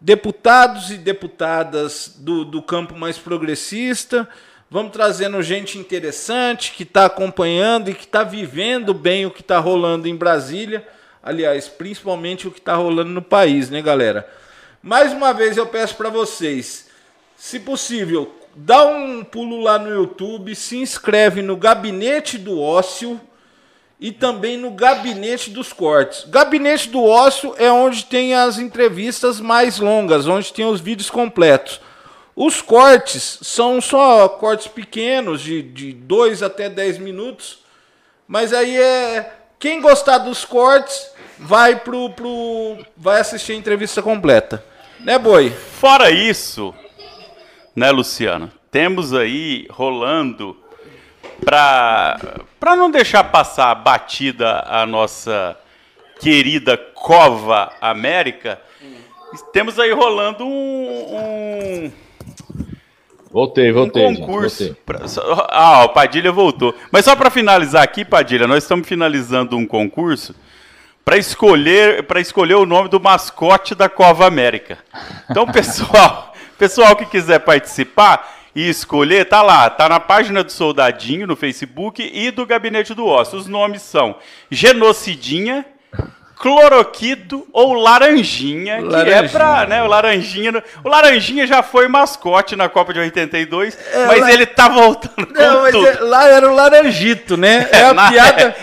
[0.00, 4.28] deputados e deputadas do, do campo mais progressista.
[4.68, 9.60] Vamos trazendo gente interessante que está acompanhando e que está vivendo bem o que está
[9.60, 10.84] rolando em Brasília
[11.24, 14.28] aliás, principalmente o que está rolando no país, né, galera?
[14.82, 16.88] Mais uma vez eu peço para vocês,
[17.34, 23.18] se possível, dá um pulo lá no YouTube, se inscreve no Gabinete do Ócio
[23.98, 26.26] e também no Gabinete dos Cortes.
[26.28, 31.80] Gabinete do Ócio é onde tem as entrevistas mais longas, onde tem os vídeos completos.
[32.36, 37.60] Os cortes são só cortes pequenos, de 2 até 10 minutos,
[38.28, 39.32] mas aí é.
[39.56, 44.64] Quem gostar dos cortes, vai pro, pro vai assistir a entrevista completa.
[45.00, 45.50] Né, Boi?
[45.50, 46.74] Fora isso,
[47.74, 48.50] né, Luciano?
[48.70, 50.56] Temos aí rolando
[51.44, 52.18] para
[52.58, 55.56] para não deixar passar batida a nossa
[56.18, 58.58] querida Cova América,
[59.52, 61.92] temos aí rolando um, um
[63.30, 64.06] Voltei, voltei.
[64.06, 64.64] Um concurso.
[64.64, 65.24] Gente, voltei.
[65.26, 66.72] Pra, ah, o Padilha voltou.
[66.92, 70.36] Mas só para finalizar aqui, Padilha, nós estamos finalizando um concurso
[71.04, 74.78] para escolher, para escolher o nome do mascote da Cova América.
[75.30, 81.26] Então, pessoal, pessoal que quiser participar e escolher, tá lá, tá na página do Soldadinho
[81.26, 83.36] no Facebook e do Gabinete do Osso.
[83.36, 84.16] Os nomes são
[84.50, 85.66] Genocidinha,
[86.44, 89.04] Cloroquito ou Laranjinha, laranjinha.
[89.04, 93.78] que é pra, né, o Laranjinha, o Laranjinha já foi mascote na Copa de 82,
[93.94, 94.30] é, mas lá...
[94.30, 97.66] ele tá voltando Não, mas é, lá era o Laranjito, né?
[97.72, 98.56] É, é a piada,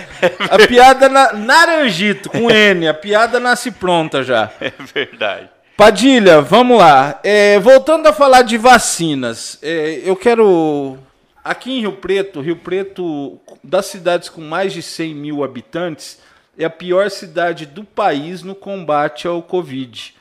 [0.51, 4.51] A piada na, naranjito, com N, a piada nasce pronta já.
[4.61, 5.49] É verdade.
[5.75, 7.19] Padilha, vamos lá.
[7.23, 10.99] É, voltando a falar de vacinas, é, eu quero.
[11.43, 16.19] Aqui em Rio Preto, Rio Preto, das cidades com mais de 100 mil habitantes,
[16.63, 20.15] é a pior cidade do país no combate ao Covid.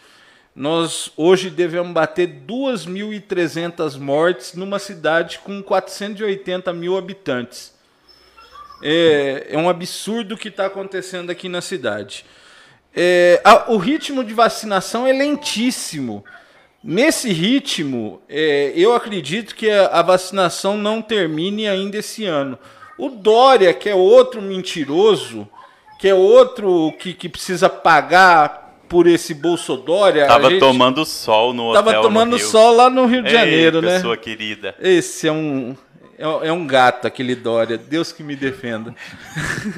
[0.55, 7.73] Nós hoje devemos bater 2.300 mortes numa cidade com 480 mil habitantes.
[8.83, 12.25] É, é um absurdo o que está acontecendo aqui na cidade.
[12.95, 16.25] É, a, o ritmo de vacinação é lentíssimo.
[16.83, 22.59] Nesse ritmo, é, eu acredito que a, a, vacinação não termine ainda esse ano.
[22.97, 25.47] O Dória, que é outro mentiroso,
[26.01, 30.27] que é outro que, que precisa pagar por esse Bolsodória.
[30.27, 33.97] Tava tomando sol no hotel Tava tomando sol lá no Rio de Janeiro, Ei, né?
[33.97, 34.75] Pessoa querida.
[34.81, 35.77] Esse é um,
[36.19, 37.77] é, é um gato, aquele Dória.
[37.77, 38.95] Deus que me defenda.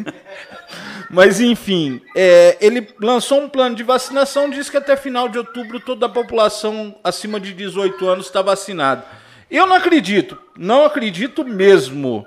[1.10, 5.80] Mas enfim, é, ele lançou um plano de vacinação, diz que até final de outubro
[5.80, 9.04] toda a população acima de 18 anos está vacinada.
[9.50, 12.24] Eu não acredito, não acredito mesmo.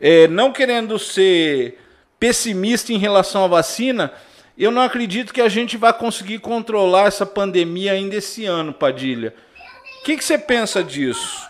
[0.00, 1.81] É, não querendo ser
[2.22, 4.12] pessimista em relação à vacina,
[4.56, 9.34] eu não acredito que a gente vai conseguir controlar essa pandemia ainda esse ano, Padilha.
[10.00, 11.44] O que, que você pensa disso?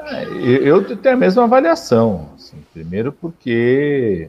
[0.00, 2.32] É, eu tenho a mesma avaliação.
[2.34, 4.28] Assim, primeiro porque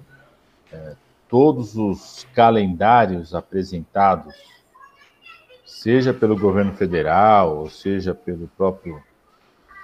[0.71, 0.93] é,
[1.27, 4.35] todos os calendários apresentados,
[5.65, 9.01] seja pelo governo federal, ou seja pelo próprio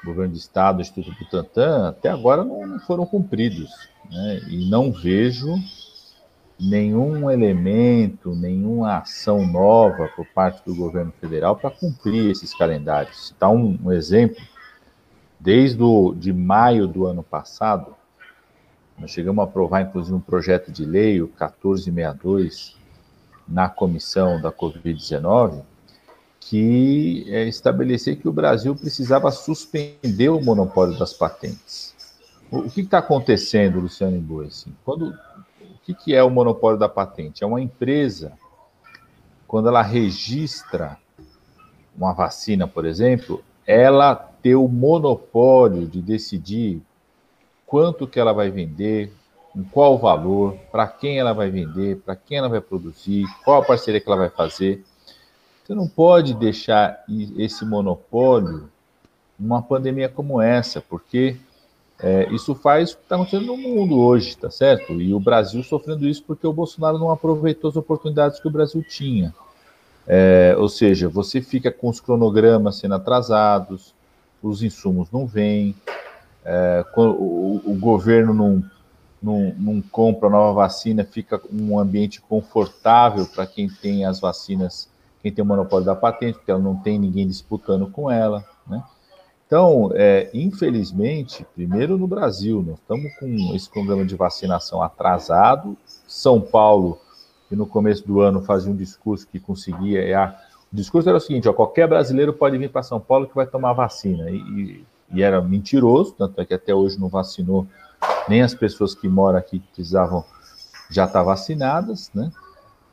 [0.08, 3.70] governo de estado, Instituto Butantan, até agora não foram cumpridos.
[4.10, 4.41] Né?
[4.50, 5.56] E não vejo
[6.60, 13.26] nenhum elemento, nenhuma ação nova por parte do governo federal para cumprir esses calendários.
[13.26, 14.41] Está um, um exemplo
[15.39, 17.96] Desde o, de maio do ano passado,
[18.98, 22.76] nós chegamos a aprovar, inclusive, um projeto de lei, o 1462,
[23.48, 25.62] na comissão da Covid-19,
[26.49, 31.93] que é, estabelecer que o Brasil precisava suspender o monopólio das patentes.
[32.49, 34.47] O, o que está acontecendo, Luciano Boi?
[34.47, 37.43] Assim, quando, o que, que é o monopólio da patente?
[37.43, 38.31] É uma empresa,
[39.45, 40.97] quando ela registra
[41.97, 46.81] uma vacina, por exemplo, ela ter o monopólio de decidir
[47.65, 49.12] quanto que ela vai vender,
[49.53, 53.65] em qual valor, para quem ela vai vender, para quem ela vai produzir, qual a
[53.65, 54.86] parceria que ela vai fazer.
[55.67, 57.03] Você não pode deixar
[57.38, 58.69] esse monopólio
[59.38, 61.36] numa pandemia como essa, porque
[61.99, 64.93] é, isso faz o que está acontecendo no mundo hoje, tá certo?
[64.93, 68.82] E o Brasil sofrendo isso porque o Bolsonaro não aproveitou as oportunidades que o Brasil
[68.82, 69.36] tinha.
[70.08, 73.93] É, ou seja, você fica com os cronogramas sendo atrasados,
[74.41, 75.75] os insumos não vêm,
[76.45, 78.63] é, o, o, governo não,
[79.21, 84.88] não, não compra nova vacina, fica um ambiente confortável para quem tem as vacinas,
[85.21, 88.84] quem tem o monopólio da patente, porque ela não tem ninguém disputando com ela, né?
[89.45, 95.77] Então, é, infelizmente, primeiro no Brasil, nós estamos com esse programa de vacinação atrasado.
[96.06, 96.99] São Paulo,
[97.47, 100.38] que no começo do ano fazia um discurso que conseguia, é a
[100.71, 103.47] o discurso era o seguinte: ó, qualquer brasileiro pode vir para São Paulo que vai
[103.47, 104.30] tomar vacina.
[104.30, 107.65] E, e, era mentiroso, tanto é que até hoje não vacinou
[108.27, 110.23] nem as pessoas que moram aqui que precisavam
[110.89, 112.32] já estar tá vacinadas, né?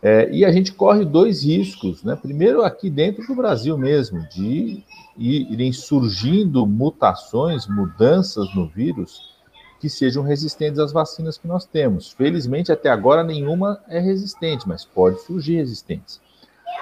[0.05, 2.15] É, e a gente corre dois riscos, né?
[2.15, 4.83] Primeiro, aqui dentro do Brasil mesmo, de
[5.17, 9.33] irem surgindo mutações, mudanças no vírus
[9.81, 12.13] que sejam resistentes às vacinas que nós temos.
[12.13, 16.21] Felizmente, até agora, nenhuma é resistente, mas pode surgir resistência.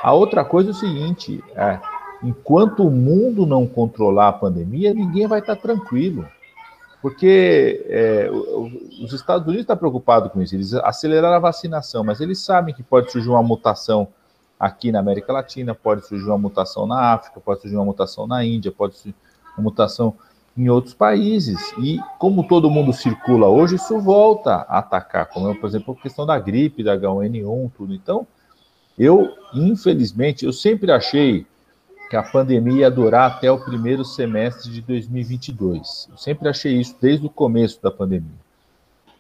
[0.03, 1.79] A outra coisa é o seguinte: é,
[2.25, 6.27] enquanto o mundo não controlar a pandemia, ninguém vai estar tranquilo.
[7.03, 8.31] Porque é,
[9.03, 12.83] os Estados Unidos estão preocupados com isso, eles aceleraram a vacinação, mas eles sabem que
[12.83, 14.07] pode surgir uma mutação
[14.59, 18.45] aqui na América Latina, pode surgir uma mutação na África, pode surgir uma mutação na
[18.45, 19.17] Índia, pode surgir
[19.59, 20.15] uma mutação
[20.57, 21.75] em outros países.
[21.77, 26.25] E como todo mundo circula hoje, isso volta a atacar, como por exemplo a questão
[26.25, 27.93] da gripe, da H1N1, tudo.
[27.93, 28.25] Então,
[28.97, 31.45] eu, infelizmente, eu sempre achei
[32.13, 36.09] que a pandemia ia durar até o primeiro semestre de 2022.
[36.11, 38.37] Eu sempre achei isso desde o começo da pandemia.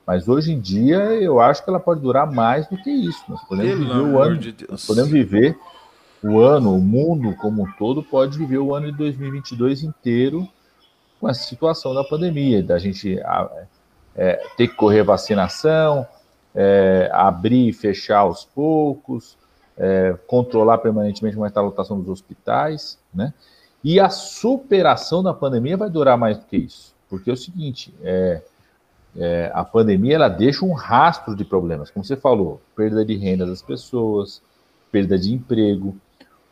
[0.06, 3.24] Mas hoje em dia eu acho que ela pode durar mais do que isso.
[3.26, 4.52] Nós podemos Pelo viver o ano, de
[4.86, 5.58] podemos viver
[6.22, 10.46] o ano, o mundo como um todo pode viver o ano de 2022 inteiro
[11.18, 13.18] com essa situação da pandemia, da gente
[14.14, 16.06] é, ter que correr vacinação,
[16.54, 19.38] é, abrir e fechar aos poucos,
[19.76, 23.32] é, controlar permanentemente como está a lotação dos hospitais, né?
[23.84, 27.92] E a superação da pandemia vai durar mais do que isso, porque é o seguinte,
[28.02, 28.42] é,
[29.16, 33.44] é, a pandemia ela deixa um rastro de problemas, como você falou, perda de renda
[33.44, 34.40] das pessoas,
[34.90, 35.96] perda de emprego,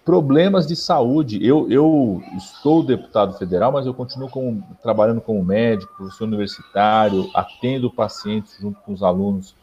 [0.04, 1.44] problemas de saúde.
[1.46, 7.90] Eu, eu estou deputado federal, mas eu continuo como, trabalhando como médico, professor universitário, atendo
[7.90, 9.54] pacientes junto com os alunos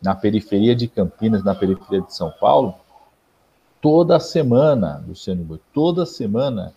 [0.00, 2.74] na periferia de Campinas, na periferia de São Paulo.
[3.80, 6.72] Toda semana, Luciano, toda semana,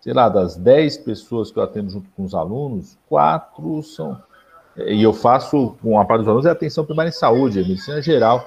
[0.00, 4.20] sei lá, das 10 pessoas que eu atendo junto com os alunos, quatro são
[4.76, 8.46] e eu faço com a parte dos alunos é atenção primária em saúde, medicina geral.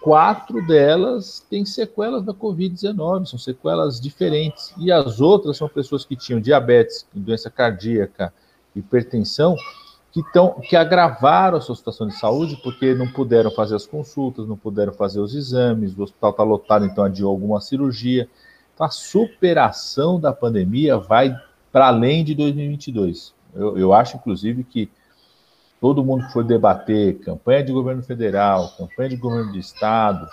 [0.00, 4.72] Quatro delas têm sequelas da Covid-19, são sequelas diferentes.
[4.76, 8.32] E as outras são pessoas que tinham diabetes, doença cardíaca,
[8.74, 9.56] hipertensão,
[10.16, 14.48] que, tão, que agravaram a sua situação de saúde porque não puderam fazer as consultas,
[14.48, 18.26] não puderam fazer os exames, o hospital está lotado, então adiou alguma cirurgia.
[18.74, 21.38] Então, a superação da pandemia vai
[21.70, 23.34] para além de 2022.
[23.54, 24.90] Eu, eu acho, inclusive, que
[25.82, 30.26] todo mundo que for debater campanha de governo federal, campanha de governo de estado,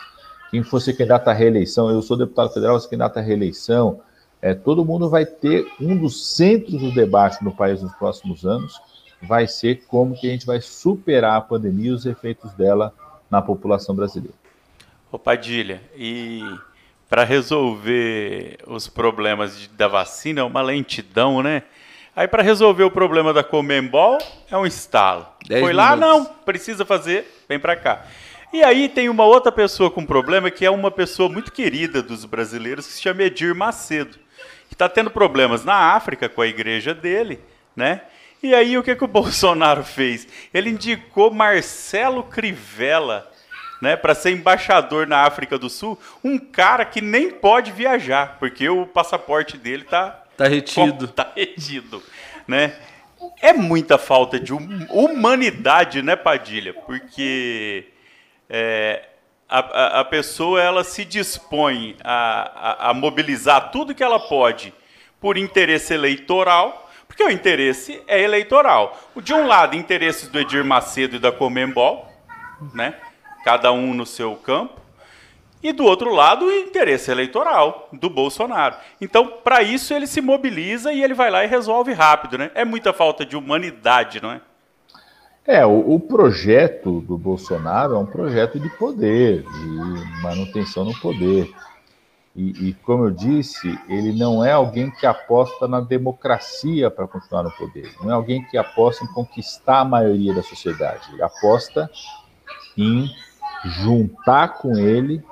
[0.50, 4.00] quem for ser candidato à reeleição, eu sou deputado federal, sou candidato à reeleição,
[4.42, 8.80] é, todo mundo vai ter um dos centros do debate no país nos próximos anos,
[9.24, 12.94] vai ser como que a gente vai superar a pandemia e os efeitos dela
[13.30, 14.36] na população brasileira.
[15.12, 16.42] Ô Padilha, e
[17.10, 21.64] para resolver os problemas de, da vacina, é uma lentidão, né?
[22.16, 25.26] Aí para resolver o problema da Comembol é um estalo.
[25.48, 28.06] Foi lá, não, precisa fazer, vem para cá.
[28.52, 32.24] E aí tem uma outra pessoa com problema que é uma pessoa muito querida dos
[32.24, 34.20] brasileiros que se chama Edir Macedo,
[34.68, 37.40] que está tendo problemas na África com a igreja dele,
[37.76, 38.02] né?
[38.44, 40.28] E aí o que, que o Bolsonaro fez?
[40.54, 43.32] Ele indicou Marcelo Crivella,
[43.82, 48.68] né, para ser embaixador na África do Sul, um cara que nem pode viajar, porque
[48.68, 51.08] o passaporte dele tá Tá retido.
[51.08, 52.02] Tá retido,
[52.48, 52.76] né?
[53.42, 56.74] É muita falta de humanidade, né, Padilha?
[56.74, 57.86] Porque
[58.50, 59.08] é,
[59.48, 64.74] a, a, pessoa ela se dispõe a, a, a mobilizar tudo que ela pode
[65.22, 69.00] por interesse eleitoral, porque o interesse é eleitoral.
[69.18, 72.12] De um lado, interesses do Edir Macedo e da Comembol,
[72.74, 72.96] né?
[73.46, 74.82] cada um no seu campo
[75.62, 78.76] e do outro lado o interesse eleitoral do Bolsonaro.
[79.00, 82.50] Então, para isso ele se mobiliza e ele vai lá e resolve rápido, né?
[82.56, 84.42] É muita falta de humanidade, não é?
[85.46, 91.54] É, o, o projeto do Bolsonaro é um projeto de poder, de manutenção no poder.
[92.36, 97.44] E, e, como eu disse, ele não é alguém que aposta na democracia para continuar
[97.44, 97.94] no poder.
[98.02, 101.10] Não é alguém que aposta em conquistar a maioria da sociedade.
[101.14, 101.90] Ele aposta
[102.76, 103.08] em
[103.84, 105.24] juntar com ele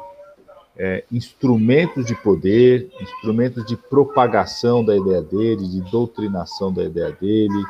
[0.77, 7.63] é, instrumentos de poder, instrumentos de propagação da ideia dele, de doutrinação da ideia dele,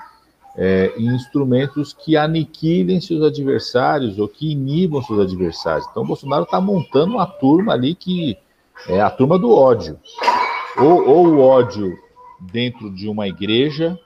[0.55, 5.87] é, e instrumentos que aniquilem seus adversários ou que inibam seus adversários.
[5.89, 8.37] Então, Bolsonaro está montando uma turma ali que
[8.87, 9.99] é a turma do ódio.
[10.77, 11.97] Ou, ou o ódio
[12.39, 13.99] dentro de uma igreja,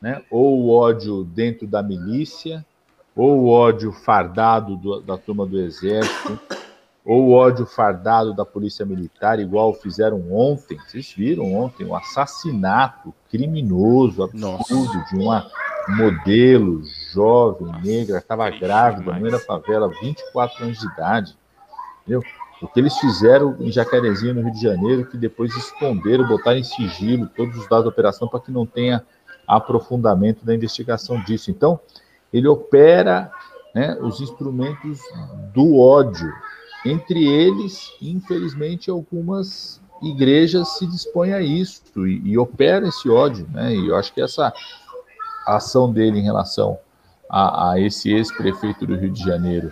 [0.00, 2.64] né, ou o ódio dentro da milícia,
[3.14, 6.38] ou o ódio fardado do, da turma do exército
[7.04, 10.78] ou o ódio fardado da polícia militar, igual fizeram ontem.
[10.78, 15.14] Vocês viram ontem um assassinato criminoso, absurdo, Nossa.
[15.14, 15.50] de uma
[15.88, 21.36] modelo jovem, negra, estava grávida, meio da favela, 24 anos de idade.
[22.02, 22.22] Entendeu?
[22.62, 26.64] O que eles fizeram em Jacarezinho, no Rio de Janeiro, que depois esconderam, botaram em
[26.64, 29.02] sigilo todos os dados da operação para que não tenha
[29.46, 31.50] aprofundamento da investigação disso.
[31.50, 31.80] Então,
[32.32, 33.32] ele opera
[33.74, 35.00] né, os instrumentos
[35.54, 36.30] do ódio,
[36.84, 43.74] entre eles, infelizmente, algumas igrejas se dispõem a isso e, e operam esse ódio, né?
[43.74, 44.52] E eu acho que essa
[45.46, 46.78] ação dele em relação
[47.28, 49.68] a, a esse ex-prefeito do Rio de Janeiro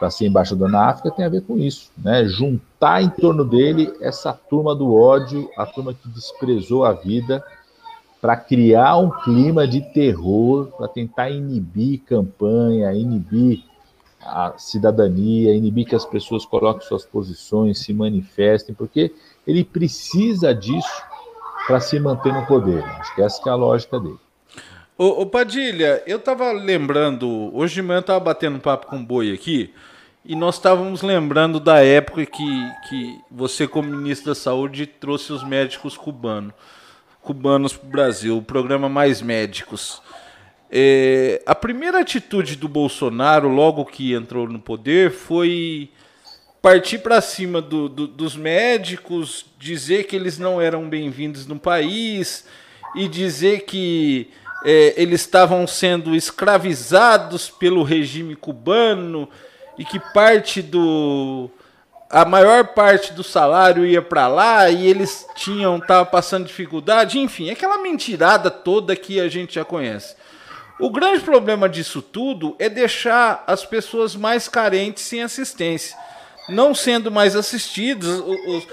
[0.00, 2.24] para ser embaixador na África tem a ver com isso, né?
[2.24, 7.44] Juntar em torno dele essa turma do ódio, a turma que desprezou a vida,
[8.18, 13.62] para criar um clima de terror, para tentar inibir campanha, inibir
[14.22, 19.14] a cidadania, inibir que as pessoas coloquem suas posições, se manifestem, porque
[19.46, 21.02] ele precisa disso
[21.66, 22.82] para se manter no poder.
[22.84, 24.18] Acho que essa é a lógica dele.
[25.02, 29.02] Ô, ô Padilha, eu estava lembrando, hoje de manhã eu estava batendo papo com o
[29.02, 29.72] Boi aqui,
[30.22, 35.42] e nós estávamos lembrando da época que, que você, como ministro da Saúde, trouxe os
[35.42, 36.52] médicos cubanos
[37.22, 40.02] cubanos para o Brasil, o programa Mais Médicos.
[40.70, 45.88] É, a primeira atitude do Bolsonaro, logo que entrou no poder, foi
[46.60, 52.44] partir para cima do, do, dos médicos, dizer que eles não eram bem-vindos no país
[52.94, 54.30] e dizer que
[54.64, 59.28] é, eles estavam sendo escravizados pelo regime cubano
[59.78, 61.50] e que parte do
[62.10, 67.50] a maior parte do salário ia para lá e eles tinham tava passando dificuldade, enfim,
[67.50, 70.16] aquela mentirada toda que a gente já conhece.
[70.80, 75.96] O grande problema disso tudo é deixar as pessoas mais carentes sem assistência,
[76.50, 78.20] não sendo mais assistidas.
[78.20, 78.66] Os,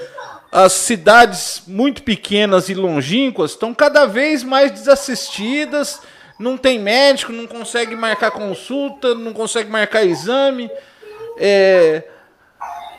[0.51, 6.01] as cidades muito pequenas e longínquas estão cada vez mais desassistidas.
[6.39, 10.69] Não tem médico, não consegue marcar consulta, não consegue marcar exame.
[11.37, 12.03] É,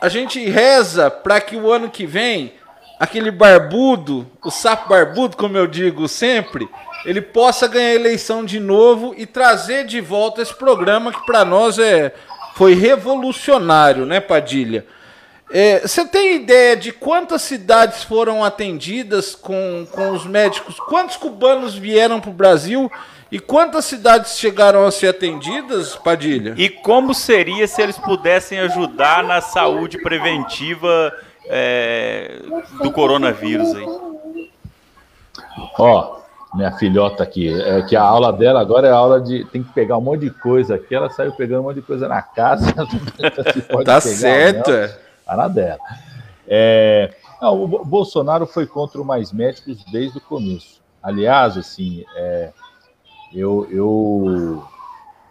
[0.01, 2.53] a gente reza para que o ano que vem
[2.99, 6.67] aquele barbudo, o sapo barbudo, como eu digo sempre,
[7.05, 11.45] ele possa ganhar a eleição de novo e trazer de volta esse programa que para
[11.45, 12.13] nós é
[12.55, 14.85] foi revolucionário, né, Padilha?
[15.51, 20.79] É, você tem ideia de quantas cidades foram atendidas com, com os médicos?
[20.79, 22.91] Quantos cubanos vieram para o Brasil
[23.31, 26.53] e quantas cidades chegaram a ser atendidas, Padilha?
[26.55, 31.11] E como seria se eles pudessem ajudar na saúde preventiva
[31.45, 32.41] é,
[32.83, 34.49] do coronavírus aí?
[35.79, 36.18] Ó,
[36.53, 39.71] minha filhota aqui, é que a aula dela agora é a aula de tem que
[39.71, 40.95] pegar um monte de coisa aqui.
[40.95, 42.73] Ela saiu pegando um monte de coisa na casa.
[43.85, 44.71] tá certo.
[44.71, 44.87] Não,
[45.25, 45.79] tá na dela.
[46.47, 50.81] É, não, o Bolsonaro foi contra o Mais Médicos desde o começo.
[51.01, 52.51] Aliás, assim, é,
[53.33, 54.63] eu, eu,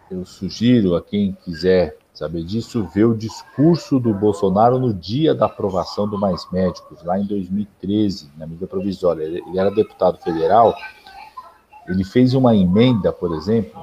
[0.09, 5.45] eu sugiro a quem quiser saber disso ver o discurso do Bolsonaro no dia da
[5.45, 9.23] aprovação do Mais Médicos, lá em 2013, na medida provisória.
[9.23, 10.75] Ele era deputado federal,
[11.89, 13.81] ele fez uma emenda, por exemplo,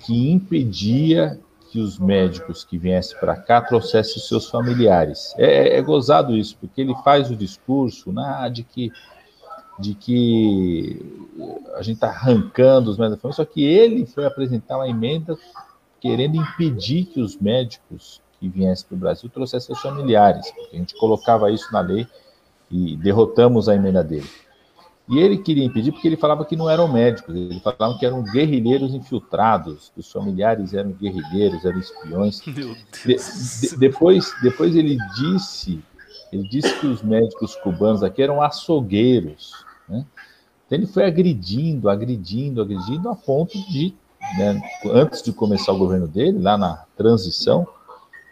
[0.00, 1.38] que impedia
[1.70, 5.34] que os médicos que viessem para cá trouxessem seus familiares.
[5.36, 8.92] É, é, gozado isso, porque ele faz o discurso né, de que
[9.76, 11.04] de que
[11.74, 15.36] a gente está arrancando os médicos, só que ele foi apresentar uma emenda
[16.00, 20.94] querendo impedir que os médicos que viessem para o Brasil trouxessem seus familiares, a gente
[20.96, 22.06] colocava isso na lei
[22.70, 24.28] e derrotamos a emenda dele.
[25.08, 28.22] E ele queria impedir porque ele falava que não eram médicos, ele falava que eram
[28.22, 32.40] guerrilheiros infiltrados, que os familiares eram guerrilheiros, eram espiões.
[33.04, 35.82] De, de, depois, depois ele disse,
[36.32, 39.52] ele disse que os médicos cubanos aqui eram açougueiros,
[39.86, 40.06] né?
[40.66, 43.94] Então ele foi agredindo, agredindo, agredindo, a ponto de,
[44.38, 47.66] né, antes de começar o governo dele, lá na transição,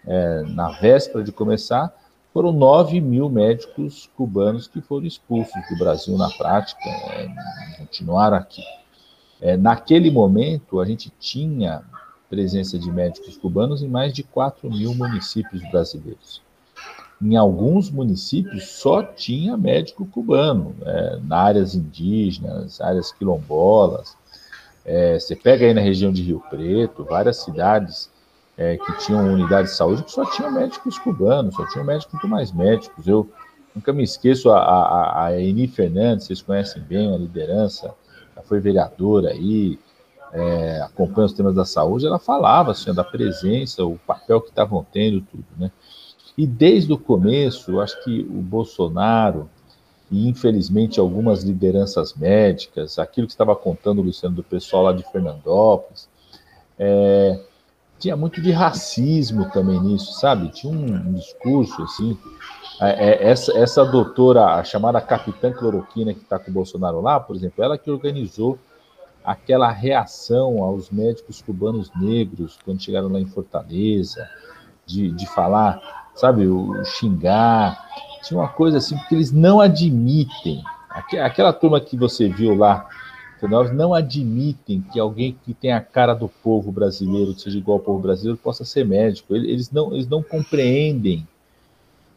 [0.06, 1.92] é, na véspera de começar,
[2.32, 7.28] foram 9 mil médicos cubanos que foram expulsos do Brasil na prática, é,
[7.78, 8.62] continuaram aqui.
[9.40, 11.82] É, naquele momento, a gente tinha
[12.30, 16.40] presença de médicos cubanos em mais de 4 mil municípios brasileiros
[17.22, 24.16] em alguns municípios só tinha médico cubano, é, na áreas indígenas, áreas quilombolas.
[24.84, 28.10] É, você pega aí na região de Rio Preto, várias cidades
[28.62, 32.28] é, que tinham unidade de saúde que só tinham médicos cubanos, só tinham médicos muito
[32.28, 33.08] mais médicos.
[33.08, 33.28] Eu
[33.74, 37.92] nunca me esqueço a, a, a Eni Fernandes, vocês conhecem bem a liderança,
[38.36, 39.78] ela foi vereadora aí,
[40.32, 44.86] é, acompanha os temas da saúde, ela falava assim, da presença, o papel que estavam
[44.92, 45.70] tendo, tudo, né?
[46.38, 49.50] E desde o começo, eu acho que o Bolsonaro,
[50.10, 56.08] e infelizmente algumas lideranças médicas, aquilo que estava contando Luciano do pessoal lá de Fernandópolis,
[56.78, 57.38] é,
[58.02, 60.48] tinha muito de racismo também nisso, sabe?
[60.48, 62.18] Tinha um, discurso assim.
[62.80, 67.20] É, é, essa, essa doutora, a chamada Capitã Cloroquina, que está com o Bolsonaro lá,
[67.20, 68.58] por exemplo, ela que organizou
[69.24, 74.28] aquela reação aos médicos cubanos negros quando chegaram lá em Fortaleza,
[74.84, 75.80] de, de falar
[76.16, 77.86] sabe, o xingar.
[78.22, 80.62] Tinha uma coisa assim, porque eles não admitem.
[80.90, 82.86] Aquela turma que você viu lá,
[83.48, 87.84] nós não admitem que alguém que tem a cara do povo brasileiro, seja igual ao
[87.84, 89.34] povo brasileiro, possa ser médico.
[89.34, 91.26] Eles não, eles não compreendem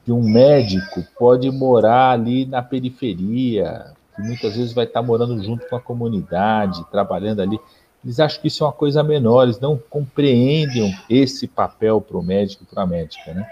[0.04, 5.68] que um médico pode morar ali na periferia, que muitas vezes vai estar morando junto
[5.68, 7.60] com a comunidade, trabalhando ali.
[8.04, 12.24] Eles acham que isso é uma coisa menor, eles não compreendem esse papel para o
[12.24, 13.50] médico e para a médica, né?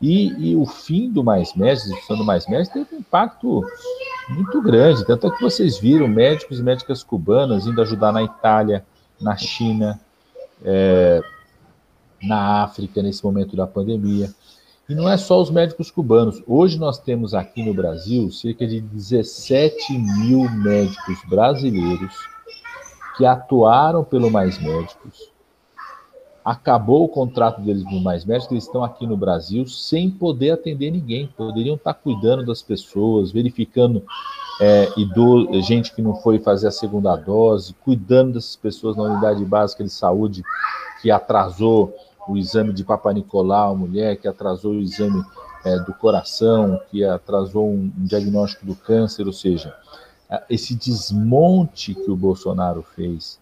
[0.00, 3.64] E, e, o fim do Mais Médicos, a do Mais Médicos, teve um impacto
[4.28, 5.04] muito grande.
[5.04, 8.84] Tanto é que vocês viram médicos e médicas cubanas indo ajudar na Itália,
[9.20, 10.00] na China,
[10.64, 11.22] é,
[12.22, 14.30] na África, nesse momento da pandemia.
[14.88, 16.42] E não é só os médicos cubanos.
[16.46, 22.14] Hoje nós temos aqui no Brasil cerca de 17 mil médicos brasileiros
[23.16, 25.30] que atuaram pelo Mais Médicos,
[26.44, 30.90] acabou o contrato deles no Mais Médicos, eles estão aqui no Brasil sem poder atender
[30.90, 34.04] ninguém, poderiam estar cuidando das pessoas, verificando
[34.60, 39.44] é, idoso, gente que não foi fazer a segunda dose, cuidando dessas pessoas na unidade
[39.44, 40.42] básica de saúde
[41.00, 41.94] que atrasou
[42.28, 45.24] o exame de Papa Nicolau, mulher que atrasou o exame
[45.64, 49.74] é, do coração, que atrasou um, um, diagnóstico do câncer, ou seja,
[50.50, 53.38] esse desmonte que o Bolsonaro fez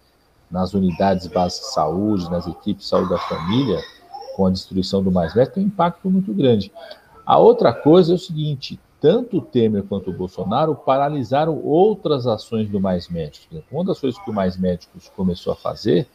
[0.50, 3.80] nas unidades básicas de saúde, nas equipes de saúde da família,
[4.36, 6.72] com a destruição do mais velho, tem um impacto muito grande.
[7.24, 12.68] A outra coisa é o seguinte: tanto o Temer quanto o Bolsonaro paralisaram outras ações
[12.68, 13.62] do Mais Médicos.
[13.70, 16.08] Uma das coisas que o Mais Médicos começou a fazer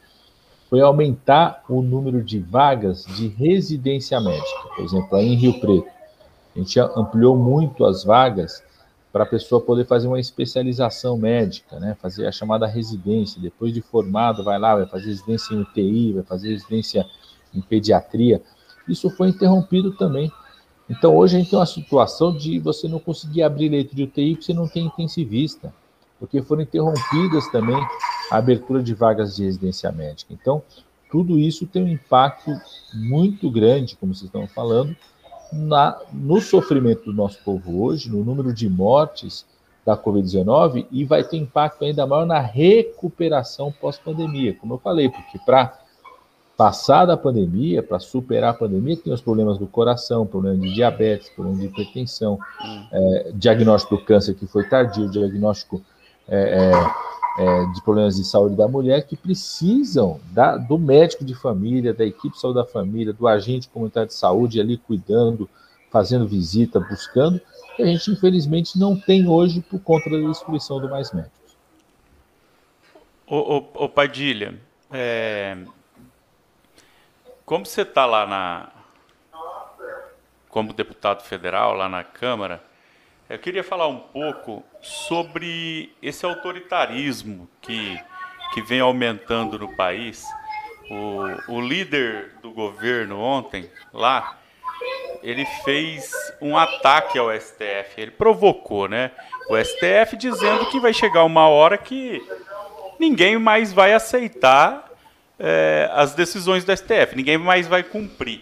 [0.70, 4.70] foi aumentar o número de vagas de residência médica.
[4.76, 5.88] Por exemplo, aí em Rio Preto,
[6.56, 8.64] a gente ampliou muito as vagas
[9.12, 11.96] para a pessoa poder fazer uma especialização médica, né?
[12.02, 13.42] fazer a chamada residência.
[13.42, 17.06] Depois de formado, vai lá, vai fazer residência em UTI, vai fazer residência
[17.54, 18.42] em pediatria.
[18.88, 20.32] Isso foi interrompido também
[20.92, 24.36] então, hoje a gente tem uma situação de você não conseguir abrir leito de UTI
[24.36, 25.74] porque você não tem intensivista,
[26.20, 27.78] porque foram interrompidas também
[28.30, 30.34] a abertura de vagas de residência médica.
[30.34, 30.62] Então,
[31.10, 32.52] tudo isso tem um impacto
[32.94, 34.94] muito grande, como vocês estão falando,
[35.52, 39.46] na, no sofrimento do nosso povo hoje, no número de mortes
[39.86, 45.40] da Covid-19 e vai ter impacto ainda maior na recuperação pós-pandemia, como eu falei, porque
[45.40, 45.78] para
[46.56, 51.30] passada a pandemia, para superar a pandemia, tem os problemas do coração, problema de diabetes,
[51.30, 52.38] problema de hipertensão,
[52.92, 55.82] é, diagnóstico do câncer que foi tardio, diagnóstico
[56.28, 56.72] é, é,
[57.38, 62.06] é, de problemas de saúde da mulher, que precisam da, do médico de família, da
[62.06, 65.50] equipe de saúde da família, do agente comunitário de saúde ali cuidando,
[65.90, 67.40] fazendo visita, buscando,
[67.76, 71.56] que a gente infelizmente não tem hoje por conta da destruição do Mais Médicos.
[73.28, 74.60] Ô Padilha,
[74.92, 75.58] é,
[77.46, 78.70] como você está lá na
[80.50, 82.62] como deputado federal lá na Câmara,
[83.32, 87.98] eu queria falar um pouco sobre esse autoritarismo que,
[88.54, 90.26] que vem aumentando no país.
[90.90, 94.38] O, o líder do governo ontem, lá,
[95.24, 96.12] ele fez
[96.42, 97.94] um ataque ao STF.
[97.98, 99.12] Ele provocou, né?
[99.50, 102.22] O STF dizendo que vai chegar uma hora que
[103.00, 104.92] ninguém mais vai aceitar
[105.40, 108.42] é, as decisões do STF, ninguém mais vai cumprir.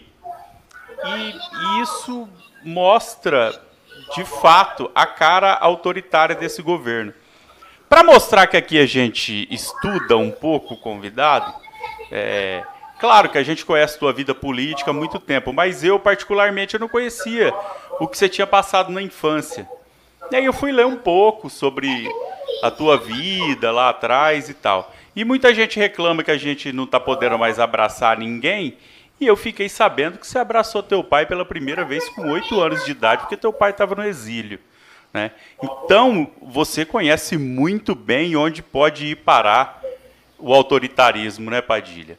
[1.04, 2.28] E isso
[2.62, 3.58] mostra,
[4.14, 7.12] de fato, a cara autoritária desse governo.
[7.88, 11.52] Para mostrar que aqui a gente estuda um pouco o convidado,
[12.10, 12.62] é,
[12.98, 16.80] claro que a gente conhece tua vida política há muito tempo, mas eu, particularmente, eu
[16.80, 17.52] não conhecia
[17.98, 19.68] o que você tinha passado na infância.
[20.30, 22.08] E aí eu fui ler um pouco sobre
[22.62, 24.92] a tua vida lá atrás e tal.
[25.14, 28.76] E muita gente reclama que a gente não está podendo mais abraçar ninguém.
[29.20, 32.84] E eu fiquei sabendo que você abraçou teu pai pela primeira vez com oito anos
[32.84, 34.58] de idade, porque teu pai estava no exílio.
[35.12, 35.32] Né?
[35.62, 39.82] Então, você conhece muito bem onde pode ir parar
[40.38, 42.16] o autoritarismo, né, Padilha?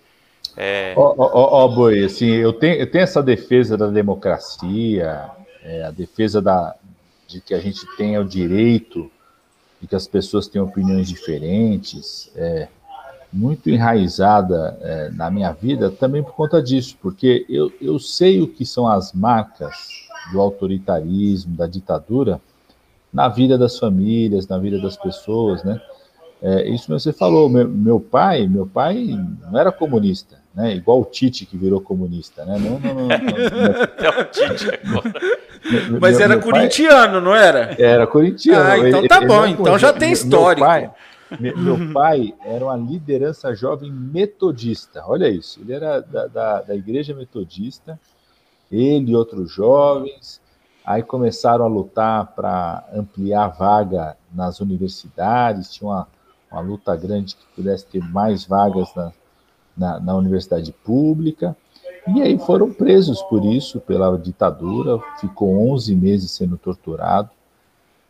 [0.55, 0.93] É...
[0.95, 5.29] Ó, Boi, assim, eu tenho, eu tenho essa defesa da democracia,
[5.63, 6.75] é, a defesa da,
[7.27, 9.09] de que a gente tenha o direito
[9.79, 12.29] de que as pessoas têm opiniões diferentes.
[12.35, 12.67] É,
[13.31, 18.47] muito enraizada é, na minha vida também por conta disso, porque eu, eu sei o
[18.47, 19.73] que são as marcas
[20.31, 22.41] do autoritarismo, da ditadura,
[23.13, 25.81] na vida das famílias, na vida das pessoas, né?
[26.41, 29.15] É, isso você falou, meu, meu, pai, meu pai
[29.51, 30.73] não era comunista, né?
[30.75, 32.57] Igual o Tite que virou comunista, né?
[32.57, 35.13] Não, não, não, não, é o Tite agora.
[35.99, 37.75] Mas meu, era meu corintiano, pai, não era?
[37.77, 38.69] Era corintiano.
[38.69, 40.61] Ah, então tá ele, bom, ele então já tem histórico.
[40.61, 40.91] Meu pai,
[41.39, 45.03] meu pai era uma liderança jovem metodista.
[45.05, 45.59] Olha isso.
[45.61, 47.99] Ele era da, da, da igreja metodista,
[48.71, 50.41] ele e outros jovens.
[50.85, 55.71] Aí começaram a lutar para ampliar a vaga nas universidades.
[55.73, 56.07] Tinha uma,
[56.51, 59.11] uma luta grande que pudesse ter mais vagas na,
[59.77, 61.55] na, na universidade pública.
[62.07, 64.99] E aí foram presos por isso, pela ditadura.
[65.19, 67.29] Ficou 11 meses sendo torturado.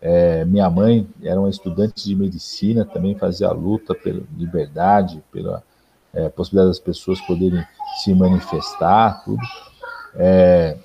[0.01, 5.61] É, minha mãe era uma estudante de medicina, também fazia a luta pela liberdade, pela
[6.11, 7.63] é, possibilidade das pessoas poderem
[8.03, 9.41] se manifestar, tudo.
[10.15, 10.75] É,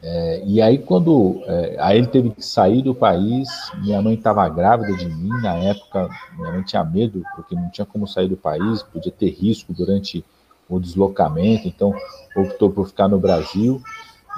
[0.00, 3.48] é e aí quando é, aí ele teve que sair do país,
[3.82, 6.08] minha mãe estava grávida de mim na época,
[6.38, 10.24] minha mãe tinha medo porque não tinha como sair do país, podia ter risco durante
[10.68, 11.92] o deslocamento, então
[12.36, 13.82] optou por ficar no Brasil,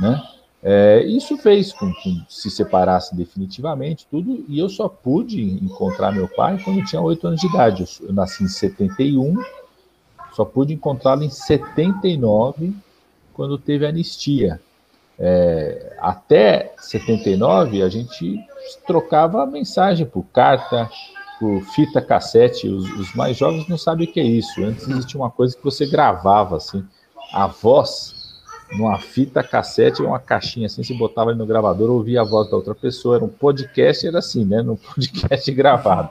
[0.01, 0.23] né?
[0.69, 6.27] É, isso fez com que se separasse definitivamente tudo, e eu só pude encontrar meu
[6.27, 7.85] pai quando eu tinha oito anos de idade.
[7.85, 9.41] Eu, eu nasci em 71,
[10.33, 12.75] só pude encontrá-lo em 79,
[13.33, 14.61] quando teve anistia.
[15.17, 18.37] É, até 79, a gente
[18.89, 20.91] trocava mensagem por carta,
[21.39, 22.69] por fita cassete.
[22.69, 24.65] Os, os, mais jovens não sabem o que é isso.
[24.65, 26.85] Antes existia uma coisa que você gravava assim,
[27.33, 28.16] a voz
[28.73, 32.57] numa fita cassete, uma caixinha assim, se botava ali no gravador, ouvia a voz da
[32.57, 33.17] outra pessoa.
[33.17, 34.63] Era um podcast, era assim, né?
[34.63, 36.11] No podcast gravado.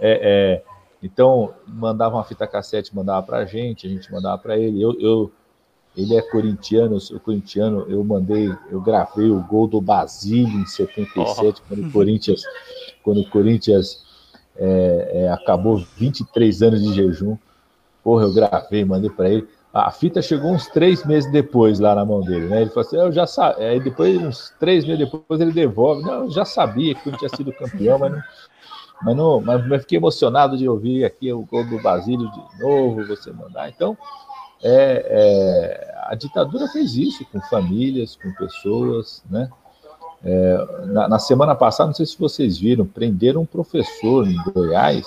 [0.00, 0.62] É, é,
[1.02, 4.82] então, mandava uma fita cassete, mandava para a gente, a gente mandava para ele.
[4.82, 5.32] Eu, eu,
[5.96, 10.66] ele é corintiano, eu sou corintiano, eu mandei, eu gravei o gol do Basílio em
[10.66, 11.68] 77, oh.
[11.68, 12.42] quando o Corinthians,
[13.02, 14.04] quando o Corinthians
[14.56, 17.36] é, é, acabou 23 anos de jejum.
[18.02, 19.48] Porra, eu gravei, mandei para ele.
[19.86, 22.62] A fita chegou uns três meses depois lá na mão dele, né?
[22.62, 23.68] Ele falou assim: Eu já sabia.
[23.68, 26.02] Aí depois, uns três meses depois, ele devolve.
[26.02, 28.22] Não, eu já sabia que ele tinha sido campeão, mas não,
[29.02, 29.40] mas não.
[29.40, 33.68] Mas fiquei emocionado de ouvir aqui o gol do Basílio de novo, você mandar.
[33.68, 33.96] Então,
[34.62, 39.48] é, é, a ditadura fez isso com famílias, com pessoas, né?
[40.24, 45.06] É, na, na, semana passada, não sei se vocês viram, prenderam um professor em Goiás,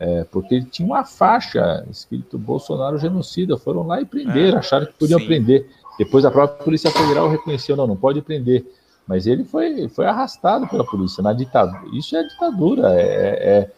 [0.00, 3.58] é, porque ele tinha uma faixa escrito Bolsonaro genocida.
[3.58, 5.26] Foram lá e prenderam, é, acharam que podiam sim.
[5.26, 5.68] prender.
[5.98, 8.64] Depois a própria Polícia Federal reconheceu, não, não pode prender.
[9.06, 11.82] Mas ele foi, foi arrastado pela polícia na ditadura.
[11.92, 13.72] Isso é ditadura, é, é,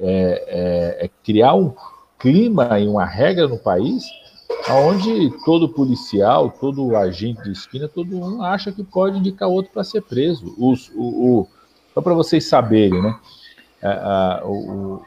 [0.00, 1.72] é, é criar um
[2.18, 4.04] clima e uma regra no país
[4.68, 9.84] onde todo policial, todo agente de esquina, todo um acha que pode indicar outro para
[9.84, 10.54] ser preso.
[10.58, 11.48] Os, o, o,
[11.94, 13.16] só para vocês saberem, né?
[13.82, 15.02] A, a, o, o,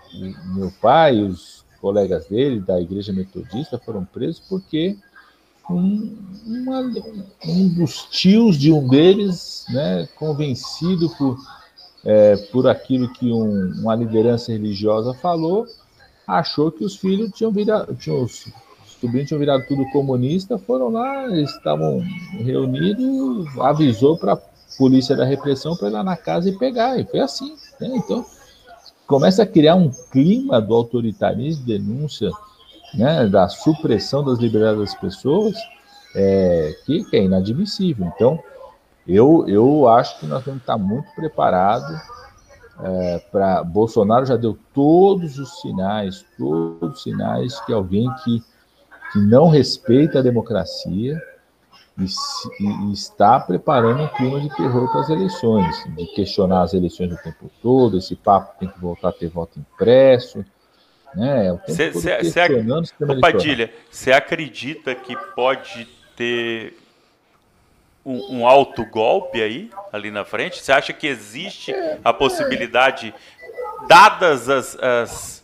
[0.56, 4.98] meu pai e os colegas dele da igreja metodista foram presos porque
[5.70, 6.82] um, uma,
[7.46, 11.38] um dos tios de um deles, né, convencido por,
[12.04, 15.68] é, por aquilo que um, uma liderança religiosa falou,
[16.28, 18.48] achou que os filhos tinham virado, tinham, os
[19.00, 22.00] sobrinhos tinham virado tudo comunista, foram lá, estavam
[22.32, 24.42] reunidos, avisou para a
[24.78, 27.56] polícia da repressão para ir lá na casa e pegar, e foi assim.
[27.80, 27.92] Né?
[27.96, 28.26] Então,
[29.14, 32.32] começa a criar um clima do autoritarismo, denúncia,
[32.96, 35.56] né, da supressão das liberdades das pessoas,
[36.16, 38.12] é, que, que, é inadmissível.
[38.16, 38.40] Então,
[39.08, 41.96] eu, eu acho que nós temos que estar muito preparados
[42.82, 48.42] é, para Bolsonaro já deu todos os sinais, todos os sinais que alguém que,
[49.12, 51.22] que não respeita a democracia
[51.98, 52.06] e,
[52.60, 57.18] e, está preparando um clima de terror para as eleições, de questionar as eleições o
[57.18, 60.44] tempo todo, esse papo tem que voltar a ter voto impresso,
[61.16, 61.58] né?
[61.68, 62.42] Cê, cê, cê,
[63.08, 66.76] Ô, Padilha, você acredita que pode ter
[68.04, 70.62] um, um alto golpe aí, ali na frente?
[70.62, 71.74] Você acha que existe
[72.04, 73.14] a possibilidade,
[73.88, 75.43] dadas as, as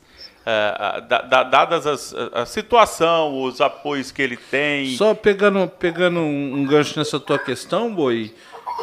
[0.49, 4.95] uh, da, dadas as, a situação, os apoios que ele tem.
[4.95, 8.33] Só pegando, pegando um, gancho nessa tua questão, Boi,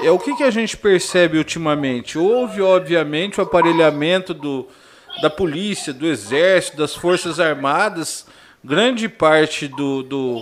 [0.03, 2.19] é o que, que a gente percebe ultimamente?
[2.19, 4.69] Houve, obviamente, o aparelhamento do,
[5.21, 8.27] da polícia, do exército, das forças armadas,
[8.63, 10.41] grande parte do, do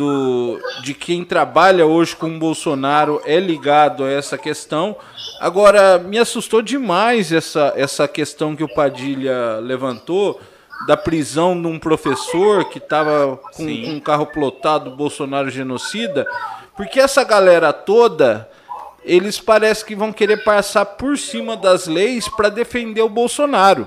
[0.00, 4.96] do, de quem trabalha hoje com o Bolsonaro é ligado a essa questão.
[5.38, 10.40] Agora, me assustou demais essa, essa questão que o Padilha levantou
[10.86, 16.26] da prisão de um professor que estava com, com, um carro plotado Bolsonaro genocida,
[16.74, 18.48] porque essa galera toda,
[19.04, 23.86] eles parecem que vão querer passar por cima das leis para defender o Bolsonaro.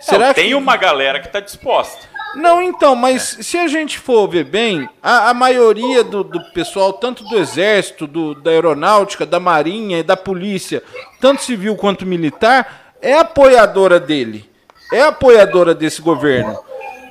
[0.00, 0.54] Será Não, tem que...
[0.54, 2.13] uma galera que está disposta.
[2.36, 6.92] Não, então, mas se a gente for ver bem, a, a maioria do, do, pessoal,
[6.92, 10.82] tanto do Exército, do, da Aeronáutica, da Marinha e da Polícia,
[11.20, 14.50] tanto civil quanto militar, é apoiadora dele.
[14.92, 16.58] É apoiadora desse governo.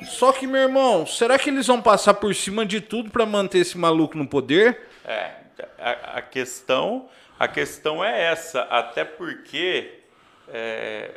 [0.04, 3.58] Só que, meu irmão, será que eles vão passar por cima de tudo para manter
[3.58, 4.88] esse maluco no poder?
[5.04, 5.30] É,
[5.78, 7.08] a, a, questão,
[7.38, 10.00] a questão é essa, até porque
[10.48, 11.12] é,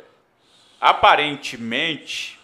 [0.80, 2.37] aparentemente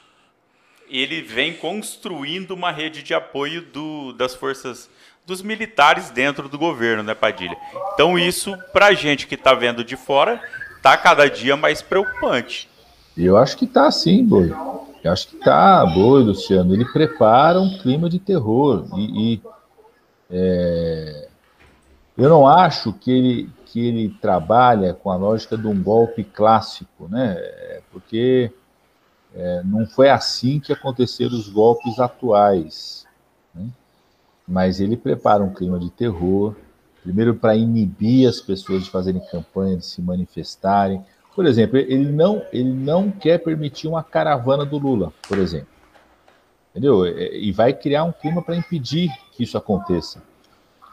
[0.88, 4.88] ele vem construindo uma rede de apoio do, das forças
[5.26, 7.56] dos militares dentro do governo, né, Padilha?
[7.94, 10.40] Então isso, para a gente que está vendo de fora,
[10.76, 12.68] está cada dia mais preocupante.
[13.16, 14.52] Eu acho que está sim, Boi.
[15.02, 16.74] Eu acho que está, Boi, Luciano.
[16.74, 18.86] Ele prepara um clima de terror.
[18.96, 19.42] E, e
[20.30, 21.28] é...
[22.18, 27.08] eu não acho que ele, que ele trabalha com a lógica de um golpe clássico,
[27.08, 27.36] né?
[27.92, 28.50] Porque
[29.34, 33.06] é, não foi assim que aconteceram os golpes atuais.
[33.54, 33.66] Né?
[34.46, 36.54] Mas ele prepara um clima de terror,
[37.02, 41.04] primeiro para inibir as pessoas de fazerem campanha, de se manifestarem.
[41.34, 45.68] Por exemplo, ele não, ele não quer permitir uma caravana do Lula, por exemplo.
[46.70, 47.04] Entendeu?
[47.04, 50.22] É, e vai criar um clima para impedir que isso aconteça.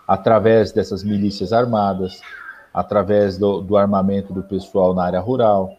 [0.08, 2.22] Através dessas milícias armadas,
[2.74, 5.78] através do, do armamento do pessoal na área rural.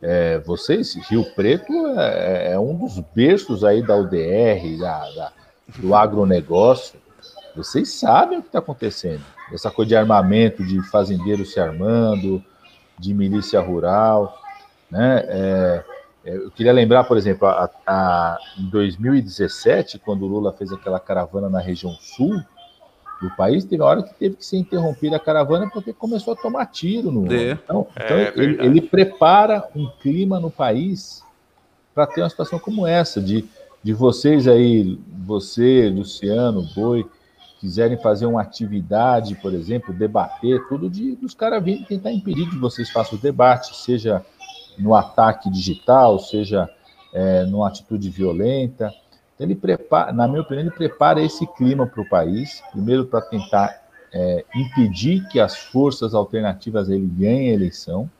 [0.00, 5.32] É, vocês, Rio Preto é, é, um dos berços aí da UDR, da, da,
[5.76, 7.00] do agronegócio.
[7.56, 9.22] Vocês sabem o que está acontecendo.
[9.52, 12.44] Essa coisa de armamento, de fazendeiros se armando,
[12.98, 14.38] de milícia rural.
[14.90, 15.24] Né?
[15.26, 15.84] É,
[16.24, 21.00] é eu queria lembrar, por exemplo, a, a, em 2017, quando o Lula fez aquela
[21.00, 22.40] caravana na região sul,
[23.20, 26.66] do país, teve hora que teve que ser interrompida a caravana porque começou a tomar
[26.66, 27.32] tiro no.
[27.32, 27.52] É.
[27.52, 31.22] Então, então é ele, ele, prepara um clima no país
[31.94, 33.44] para ter uma situação como essa, de,
[33.82, 37.04] de vocês aí, você, Luciano, Boi,
[37.60, 42.56] quiserem fazer uma atividade, por exemplo, debater, tudo de dos caras virem tentar impedir que
[42.56, 44.24] vocês façam o debate, seja
[44.78, 46.70] no ataque digital, seja
[47.12, 48.94] é, numa atitude violenta.
[49.38, 53.82] Ele prepara, na minha opinião, ele prepara esse clima para o país, primeiro para tentar
[54.12, 58.10] é, impedir que as forças alternativas ele ganhem a eleição.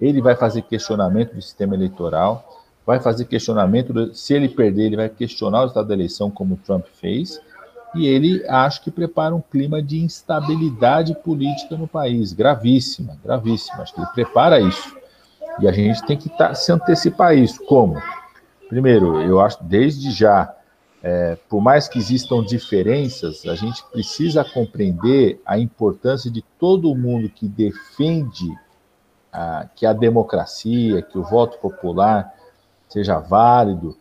[0.00, 4.96] Ele vai fazer questionamento do sistema eleitoral, vai fazer questionamento, do, se ele perder, ele
[4.96, 7.40] vai questionar o estado da eleição, como o Trump fez,
[7.94, 13.82] e ele acho que prepara um clima de instabilidade política no país, gravíssima, gravíssima.
[13.82, 14.96] Acho que ele prepara isso.
[15.60, 17.64] E a gente tem que tá, se antecipar a isso.
[17.66, 17.96] Como?
[18.74, 20.52] Primeiro, eu acho desde já,
[21.00, 27.28] é, por mais que existam diferenças, a gente precisa compreender a importância de todo mundo
[27.28, 28.52] que defende
[29.32, 32.34] a, que a democracia, que o voto popular
[32.88, 33.96] seja válido,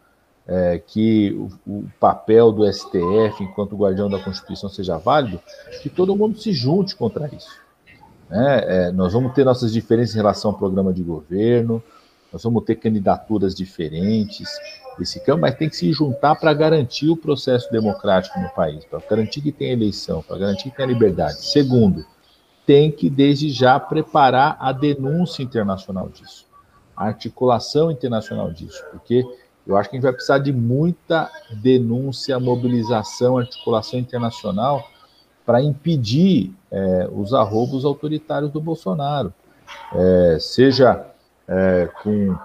[0.48, 5.40] é, que o, o, papel do STF enquanto guardião da Constituição seja válido,
[5.84, 7.62] que todo mundo se junte contra isso.
[8.28, 8.62] Né?
[8.66, 11.80] É, nós vamos ter nossas diferenças em relação ao programa de governo,
[12.34, 14.50] nós vamos ter candidaturas diferentes
[14.98, 19.00] desse campo, mas tem que se juntar para garantir o processo democrático no país, para
[19.08, 21.46] garantir que tem eleição, para garantir que tem liberdade.
[21.46, 22.04] Segundo,
[22.66, 26.48] tem que desde já preparar a denúncia internacional disso,
[26.98, 29.24] a articulação internacional disso, porque
[29.66, 31.30] eu acho que a gente vai precisar de muita
[31.62, 34.84] denúncia, mobilização, articulação internacional
[35.46, 39.34] para impedir é, os arroubos autoritários do Bolsonaro,
[39.94, 41.13] é, seja
[41.48, 42.36] é, com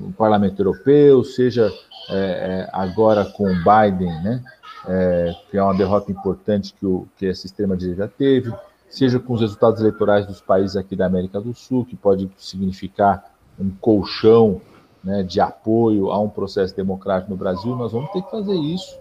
[0.00, 1.72] o Parlamento Europeu, seja
[2.10, 4.42] é, é, agora com o Biden, né,
[4.86, 8.52] é, que é uma derrota importante que, o, que essa extrema-direita teve,
[8.88, 13.32] seja com os resultados eleitorais dos países aqui da América do Sul, que pode significar
[13.58, 14.60] um colchão
[15.02, 18.96] né, de apoio a um processo democrático no Brasil, nós vamos ter que fazer isso,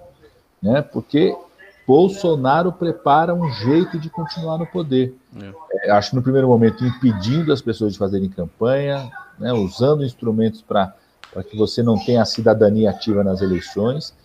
[0.62, 1.36] né, porque
[1.86, 5.16] Bolsonaro prepara um jeito de continuar no poder.
[5.36, 5.90] É.
[5.90, 9.12] É, acho que no primeiro momento impedindo as pessoas de fazerem campanha,
[9.42, 10.94] né, usando instrumentos para
[11.50, 14.16] que você não tenha a cidadania ativa nas eleições.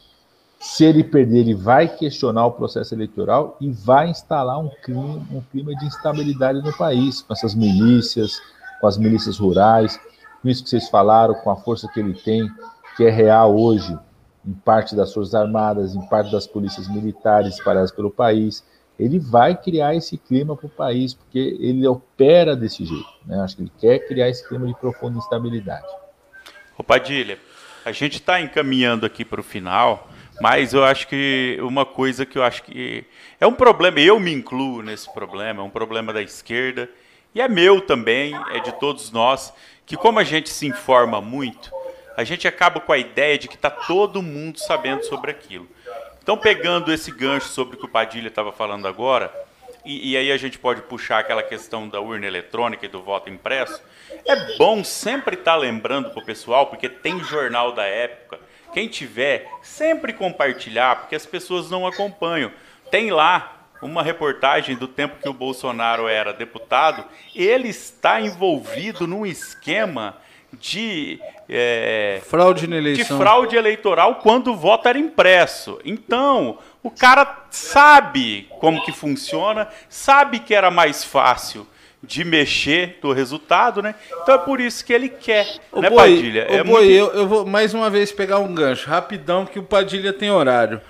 [0.60, 5.40] Se ele perder, ele vai questionar o processo eleitoral e vai instalar um clima, um
[5.50, 8.40] clima de instabilidade no país, com essas milícias,
[8.80, 9.98] com as milícias rurais,
[10.42, 12.50] com isso que vocês falaram, com a força que ele tem,
[12.96, 13.98] que é real hoje,
[14.46, 18.62] em parte das Forças Armadas, em parte das polícias militares espalhadas pelo país
[18.98, 23.06] ele vai criar esse clima para o país, porque ele opera desse jeito.
[23.24, 23.38] Né?
[23.40, 25.86] Acho que ele quer criar esse clima de profunda instabilidade.
[26.78, 27.38] Ô Padilha,
[27.84, 30.08] a gente está encaminhando aqui para o final,
[30.40, 33.04] mas eu acho que uma coisa que eu acho que
[33.40, 36.88] é um problema, eu me incluo nesse problema, é um problema da esquerda,
[37.34, 39.52] e é meu também, é de todos nós,
[39.84, 41.70] que como a gente se informa muito,
[42.16, 45.68] a gente acaba com a ideia de que está todo mundo sabendo sobre aquilo.
[46.26, 49.32] Então, pegando esse gancho sobre o que o Padilha estava falando agora,
[49.84, 53.30] e, e, aí a gente pode puxar aquela questão da urna eletrônica e do voto
[53.30, 53.80] impresso,
[54.24, 58.40] é bom sempre estar tá lembrando para o pessoal, porque tem jornal da época,
[58.72, 62.50] quem tiver, sempre compartilhar, porque as pessoas não acompanham.
[62.90, 67.04] Tem lá uma reportagem do tempo que o Bolsonaro era deputado,
[67.36, 70.16] ele está envolvido num esquema
[70.52, 75.78] de é, fraude de fraude eleitoral quando o voto era impresso.
[75.84, 81.66] Então, o cara sabe como que funciona, sabe que era mais fácil
[82.02, 83.94] de mexer do resultado, né?
[84.22, 86.46] Então é por isso que ele quer, ô, né, Boi, Padilha?
[86.48, 86.92] é Boi, muito...
[86.92, 90.80] eu, eu vou mais uma vez pegar um gancho, rapidão, que o Padilha tem horário.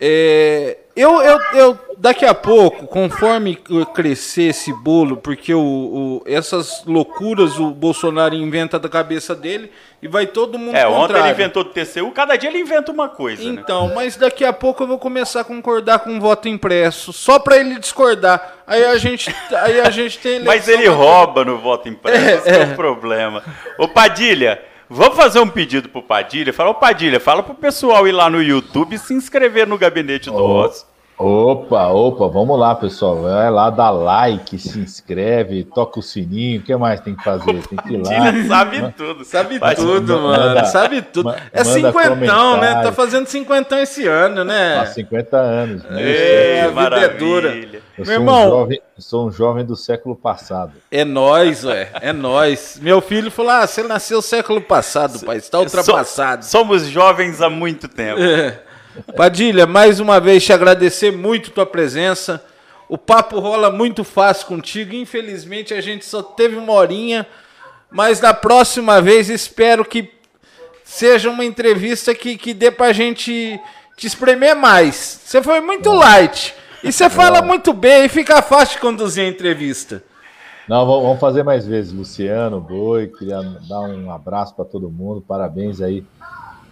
[0.00, 3.56] É, eu, eu, eu, daqui a pouco, conforme
[3.94, 10.06] crescer esse bolo, porque o, o, essas loucuras o Bolsonaro inventa da cabeça dele e
[10.06, 10.76] vai todo mundo.
[10.76, 13.42] É, ontem ele inventou do TCU, cada dia ele inventa uma coisa.
[13.42, 13.60] Né?
[13.60, 13.94] Então, né?
[13.94, 17.56] mas daqui a pouco eu vou começar a concordar com o voto impresso, só para
[17.56, 18.54] ele discordar.
[18.66, 20.40] Aí a gente, aí a gente tem.
[20.44, 22.62] mas ele rouba no voto impresso, é, esse é.
[22.62, 23.42] é o problema.
[23.78, 24.60] Ô Padilha.
[24.88, 26.52] Vamos fazer um pedido pro Padilha?
[26.52, 30.30] Fala, ô Padilha, fala pro pessoal ir lá no YouTube e se inscrever no Gabinete
[30.30, 30.64] do oh.
[30.64, 30.86] Osso.
[31.16, 33.22] Opa, opa, vamos lá, pessoal.
[33.22, 36.60] Vai lá, dá like, se inscreve, toca o sininho.
[36.60, 37.62] O que mais tem que fazer?
[37.68, 38.48] Tem que ir lá.
[38.48, 39.24] sabe tudo.
[39.24, 40.44] Sabe tudo, mano.
[40.44, 41.32] Manda, sabe tudo.
[41.52, 42.82] É cinquentão, né?
[42.82, 44.78] Tá fazendo cinquentão esse ano, né?
[44.78, 45.84] Há 50 anos.
[45.84, 46.02] Né?
[46.02, 47.54] É, a vida é dura.
[47.54, 50.72] Eu Meu sou irmão, um jovem, sou um jovem do século passado.
[50.90, 51.90] É nós, ué.
[52.00, 52.78] É nós.
[52.82, 55.36] Meu filho falou: ah, você nasceu século passado, pai.
[55.36, 56.44] Está ultrapassado.
[56.44, 58.20] Somos jovens há muito tempo.
[58.20, 58.58] É.
[59.16, 62.44] Padilha, mais uma vez te agradecer muito tua presença.
[62.88, 64.94] O papo rola muito fácil contigo.
[64.94, 67.26] Infelizmente a gente só teve uma horinha,
[67.90, 70.12] mas na próxima vez espero que
[70.84, 73.58] seja uma entrevista que, que dê pra gente
[73.96, 75.20] te espremer mais.
[75.24, 76.54] Você foi muito light.
[76.82, 80.04] E você fala muito bem e fica fácil de conduzir a entrevista.
[80.68, 81.92] Não, vamos fazer mais vezes.
[81.92, 85.22] Luciano, Boi, queria dar um abraço para todo mundo.
[85.26, 86.04] Parabéns aí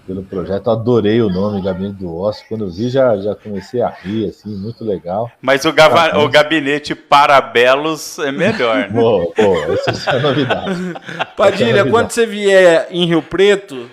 [0.06, 0.70] pelo projeto.
[0.70, 2.44] Adorei o nome Gabinete do Ócio.
[2.48, 5.30] Quando eu vi, já, já comecei a rir, assim, muito legal.
[5.40, 8.88] Mas o, gava, o Gabinete Parabelos é melhor, né?
[8.92, 9.56] Pô, pô,
[9.88, 10.94] essa é a novidade.
[11.36, 11.90] Padilha, é novidade.
[11.90, 13.90] quando você vier em Rio Preto,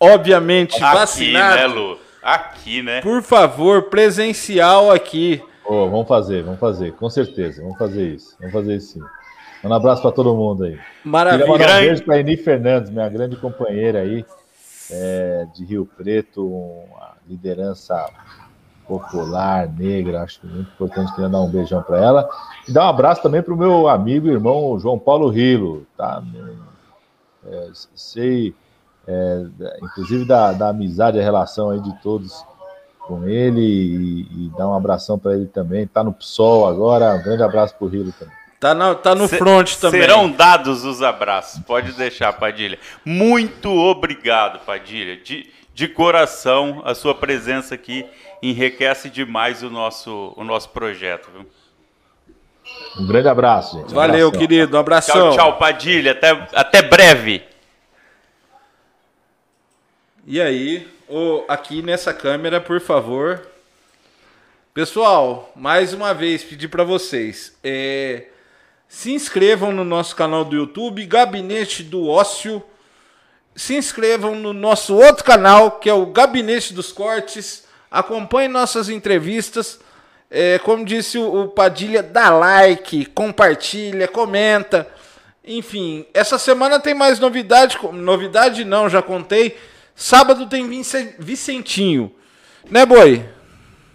[0.00, 1.56] obviamente aqui, vacinado.
[1.56, 1.98] Né, Lu?
[2.22, 3.00] Aqui, né?
[3.00, 5.42] Por favor, presencial aqui.
[5.64, 7.62] Oh, vamos fazer, vamos fazer, com certeza.
[7.62, 8.34] Vamos fazer isso.
[8.38, 9.00] Vamos fazer isso sim.
[9.62, 10.78] Um abraço para todo mundo aí.
[11.04, 11.44] Maravilha.
[11.44, 14.24] Queria mandar um beijo para a Eni Fernandes, minha grande companheira aí
[14.90, 18.08] é, de Rio Preto, uma liderança
[18.86, 22.28] popular, negra, acho muito importante, queria dar um beijão para ela.
[22.66, 26.22] E dar um abraço também para o meu amigo e irmão João Paulo Rilo, tá?
[27.46, 28.54] É, sei,
[29.06, 29.46] é,
[29.82, 32.44] inclusive, da, da amizade, a relação aí de todos
[33.06, 35.86] com ele e, e dar um abração para ele também.
[35.86, 38.37] Tá no PSOL agora, um grande abraço para o Rilo também.
[38.60, 40.00] Tá, na, tá no Se, front também.
[40.00, 42.78] Serão dados os abraços, pode deixar, Padilha.
[43.04, 45.16] Muito obrigado, Padilha.
[45.16, 48.04] De, de coração, a sua presença aqui
[48.42, 51.30] enriquece demais o nosso, o nosso projeto.
[51.32, 51.46] Viu?
[52.98, 53.94] Um grande abraço, gente.
[53.94, 54.40] Valeu, abração.
[54.40, 54.76] querido.
[54.76, 55.30] Um abração.
[55.30, 56.12] Tchau, tchau, Padilha.
[56.12, 57.44] Até, até breve.
[60.26, 63.46] E aí, oh, aqui nessa câmera, por favor.
[64.74, 67.56] Pessoal, mais uma vez, pedir para vocês.
[67.62, 68.26] É
[68.88, 72.62] se inscrevam no nosso canal do YouTube, Gabinete do Ócio.
[73.54, 77.66] Se inscrevam no nosso outro canal, que é o Gabinete dos Cortes.
[77.90, 79.78] Acompanhe nossas entrevistas.
[80.30, 84.88] É, como disse o Padilha, dá like, compartilha, comenta.
[85.44, 87.78] Enfim, essa semana tem mais novidade.
[87.92, 89.56] Novidade não, já contei.
[89.94, 90.66] Sábado tem
[91.18, 92.14] Vicentinho.
[92.70, 93.24] Né, Boi?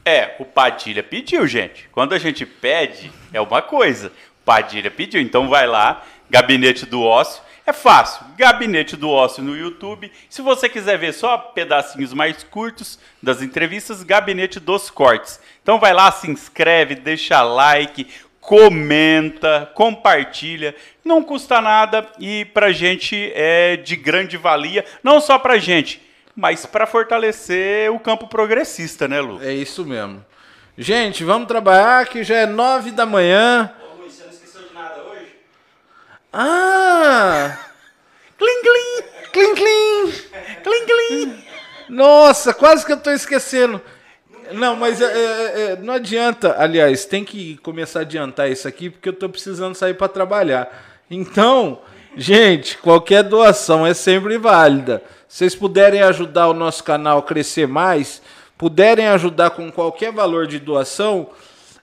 [0.05, 1.87] É, o Padilha pediu, gente.
[1.91, 4.11] Quando a gente pede, é uma coisa.
[4.45, 5.21] Padilha pediu.
[5.21, 7.41] Então vai lá, Gabinete do Ócio.
[7.65, 10.11] É fácil, Gabinete do Ócio no YouTube.
[10.29, 15.39] Se você quiser ver só pedacinhos mais curtos das entrevistas, Gabinete dos Cortes.
[15.61, 18.05] Então vai lá, se inscreve, deixa like,
[18.41, 20.75] comenta, compartilha.
[21.05, 26.01] Não custa nada e pra gente é de grande valia, não só pra gente,
[26.35, 29.41] mas para fortalecer o campo progressista, né, Lu?
[29.41, 30.23] É isso mesmo.
[30.77, 33.71] Gente, vamos trabalhar que já é nove da manhã.
[36.35, 37.59] Ah!
[38.39, 39.03] Clim, clim!
[39.31, 40.11] Clim, clim!
[40.63, 41.43] Clim, clim!
[41.87, 43.79] Nossa, quase que eu tô esquecendo.
[44.51, 46.55] Não, mas é, é, é, não adianta.
[46.57, 51.03] Aliás, tem que começar a adiantar isso aqui porque eu tô precisando sair para trabalhar.
[51.09, 51.81] Então,
[52.17, 55.03] gente, qualquer doação é sempre válida.
[55.27, 58.23] Se vocês puderem ajudar o nosso canal a crescer mais,
[58.57, 61.29] puderem ajudar com qualquer valor de doação,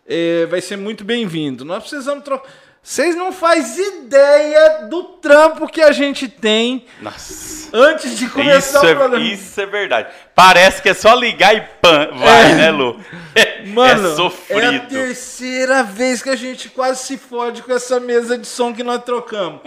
[0.09, 1.64] é, vai ser muito bem-vindo.
[1.64, 2.51] Nós precisamos trocar.
[2.83, 7.68] Vocês não fazem ideia do trampo que a gente tem Nossa.
[7.74, 9.24] antes de começar isso o é, programa.
[9.24, 10.09] Isso é verdade.
[10.35, 12.55] Parece que é só ligar e pan, vai, é.
[12.55, 12.99] né, Lu?
[13.35, 14.61] É, Mano, é sofrido.
[14.61, 18.72] É a terceira vez que a gente quase se fode com essa mesa de som
[18.72, 19.61] que nós trocamos.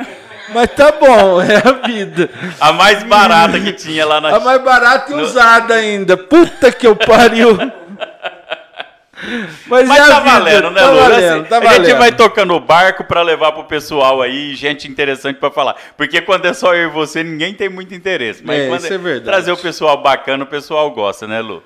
[0.50, 2.32] Mas tá bom, é a vida.
[2.60, 6.18] A mais barata que tinha lá na A mais barata e usada ainda.
[6.18, 7.58] Puta que eu pariu.
[9.68, 11.00] Mas, Mas tá valendo, né, tá Lu?
[11.00, 14.88] Valendo, assim, tá a gente vai tocando o barco para levar pro pessoal aí, gente
[14.88, 15.76] interessante para falar.
[15.96, 18.44] Porque quando é só eu e você, ninguém tem muito interesse.
[18.44, 21.64] Mas é, quando é, é trazer o pessoal bacana, o pessoal gosta, né, Lu?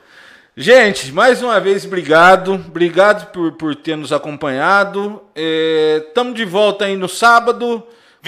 [0.59, 2.53] Gente, mais uma vez, obrigado.
[2.53, 5.21] Obrigado por, por ter nos acompanhado.
[5.35, 7.83] Estamos é, de volta aí no sábado.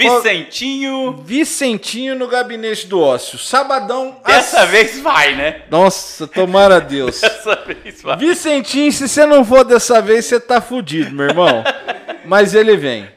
[0.08, 1.22] Vicentinho.
[1.24, 3.38] Vicentinho no gabinete do ócio.
[3.38, 4.20] Sabadão.
[4.24, 5.62] Dessa vez vai, né?
[5.70, 7.20] Nossa, tomara a Deus.
[7.22, 8.16] dessa vez vai.
[8.16, 11.64] Vicentinho, se você não for dessa vez, você tá fudido, meu irmão.
[12.24, 13.08] Mas ele vem.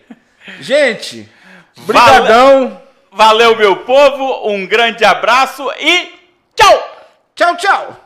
[0.59, 1.29] Gente,
[1.85, 2.81] brigadão.
[3.11, 4.49] Valeu, meu povo.
[4.49, 6.11] Um grande abraço e
[6.55, 6.89] tchau.
[7.35, 8.02] Tchau, tchau.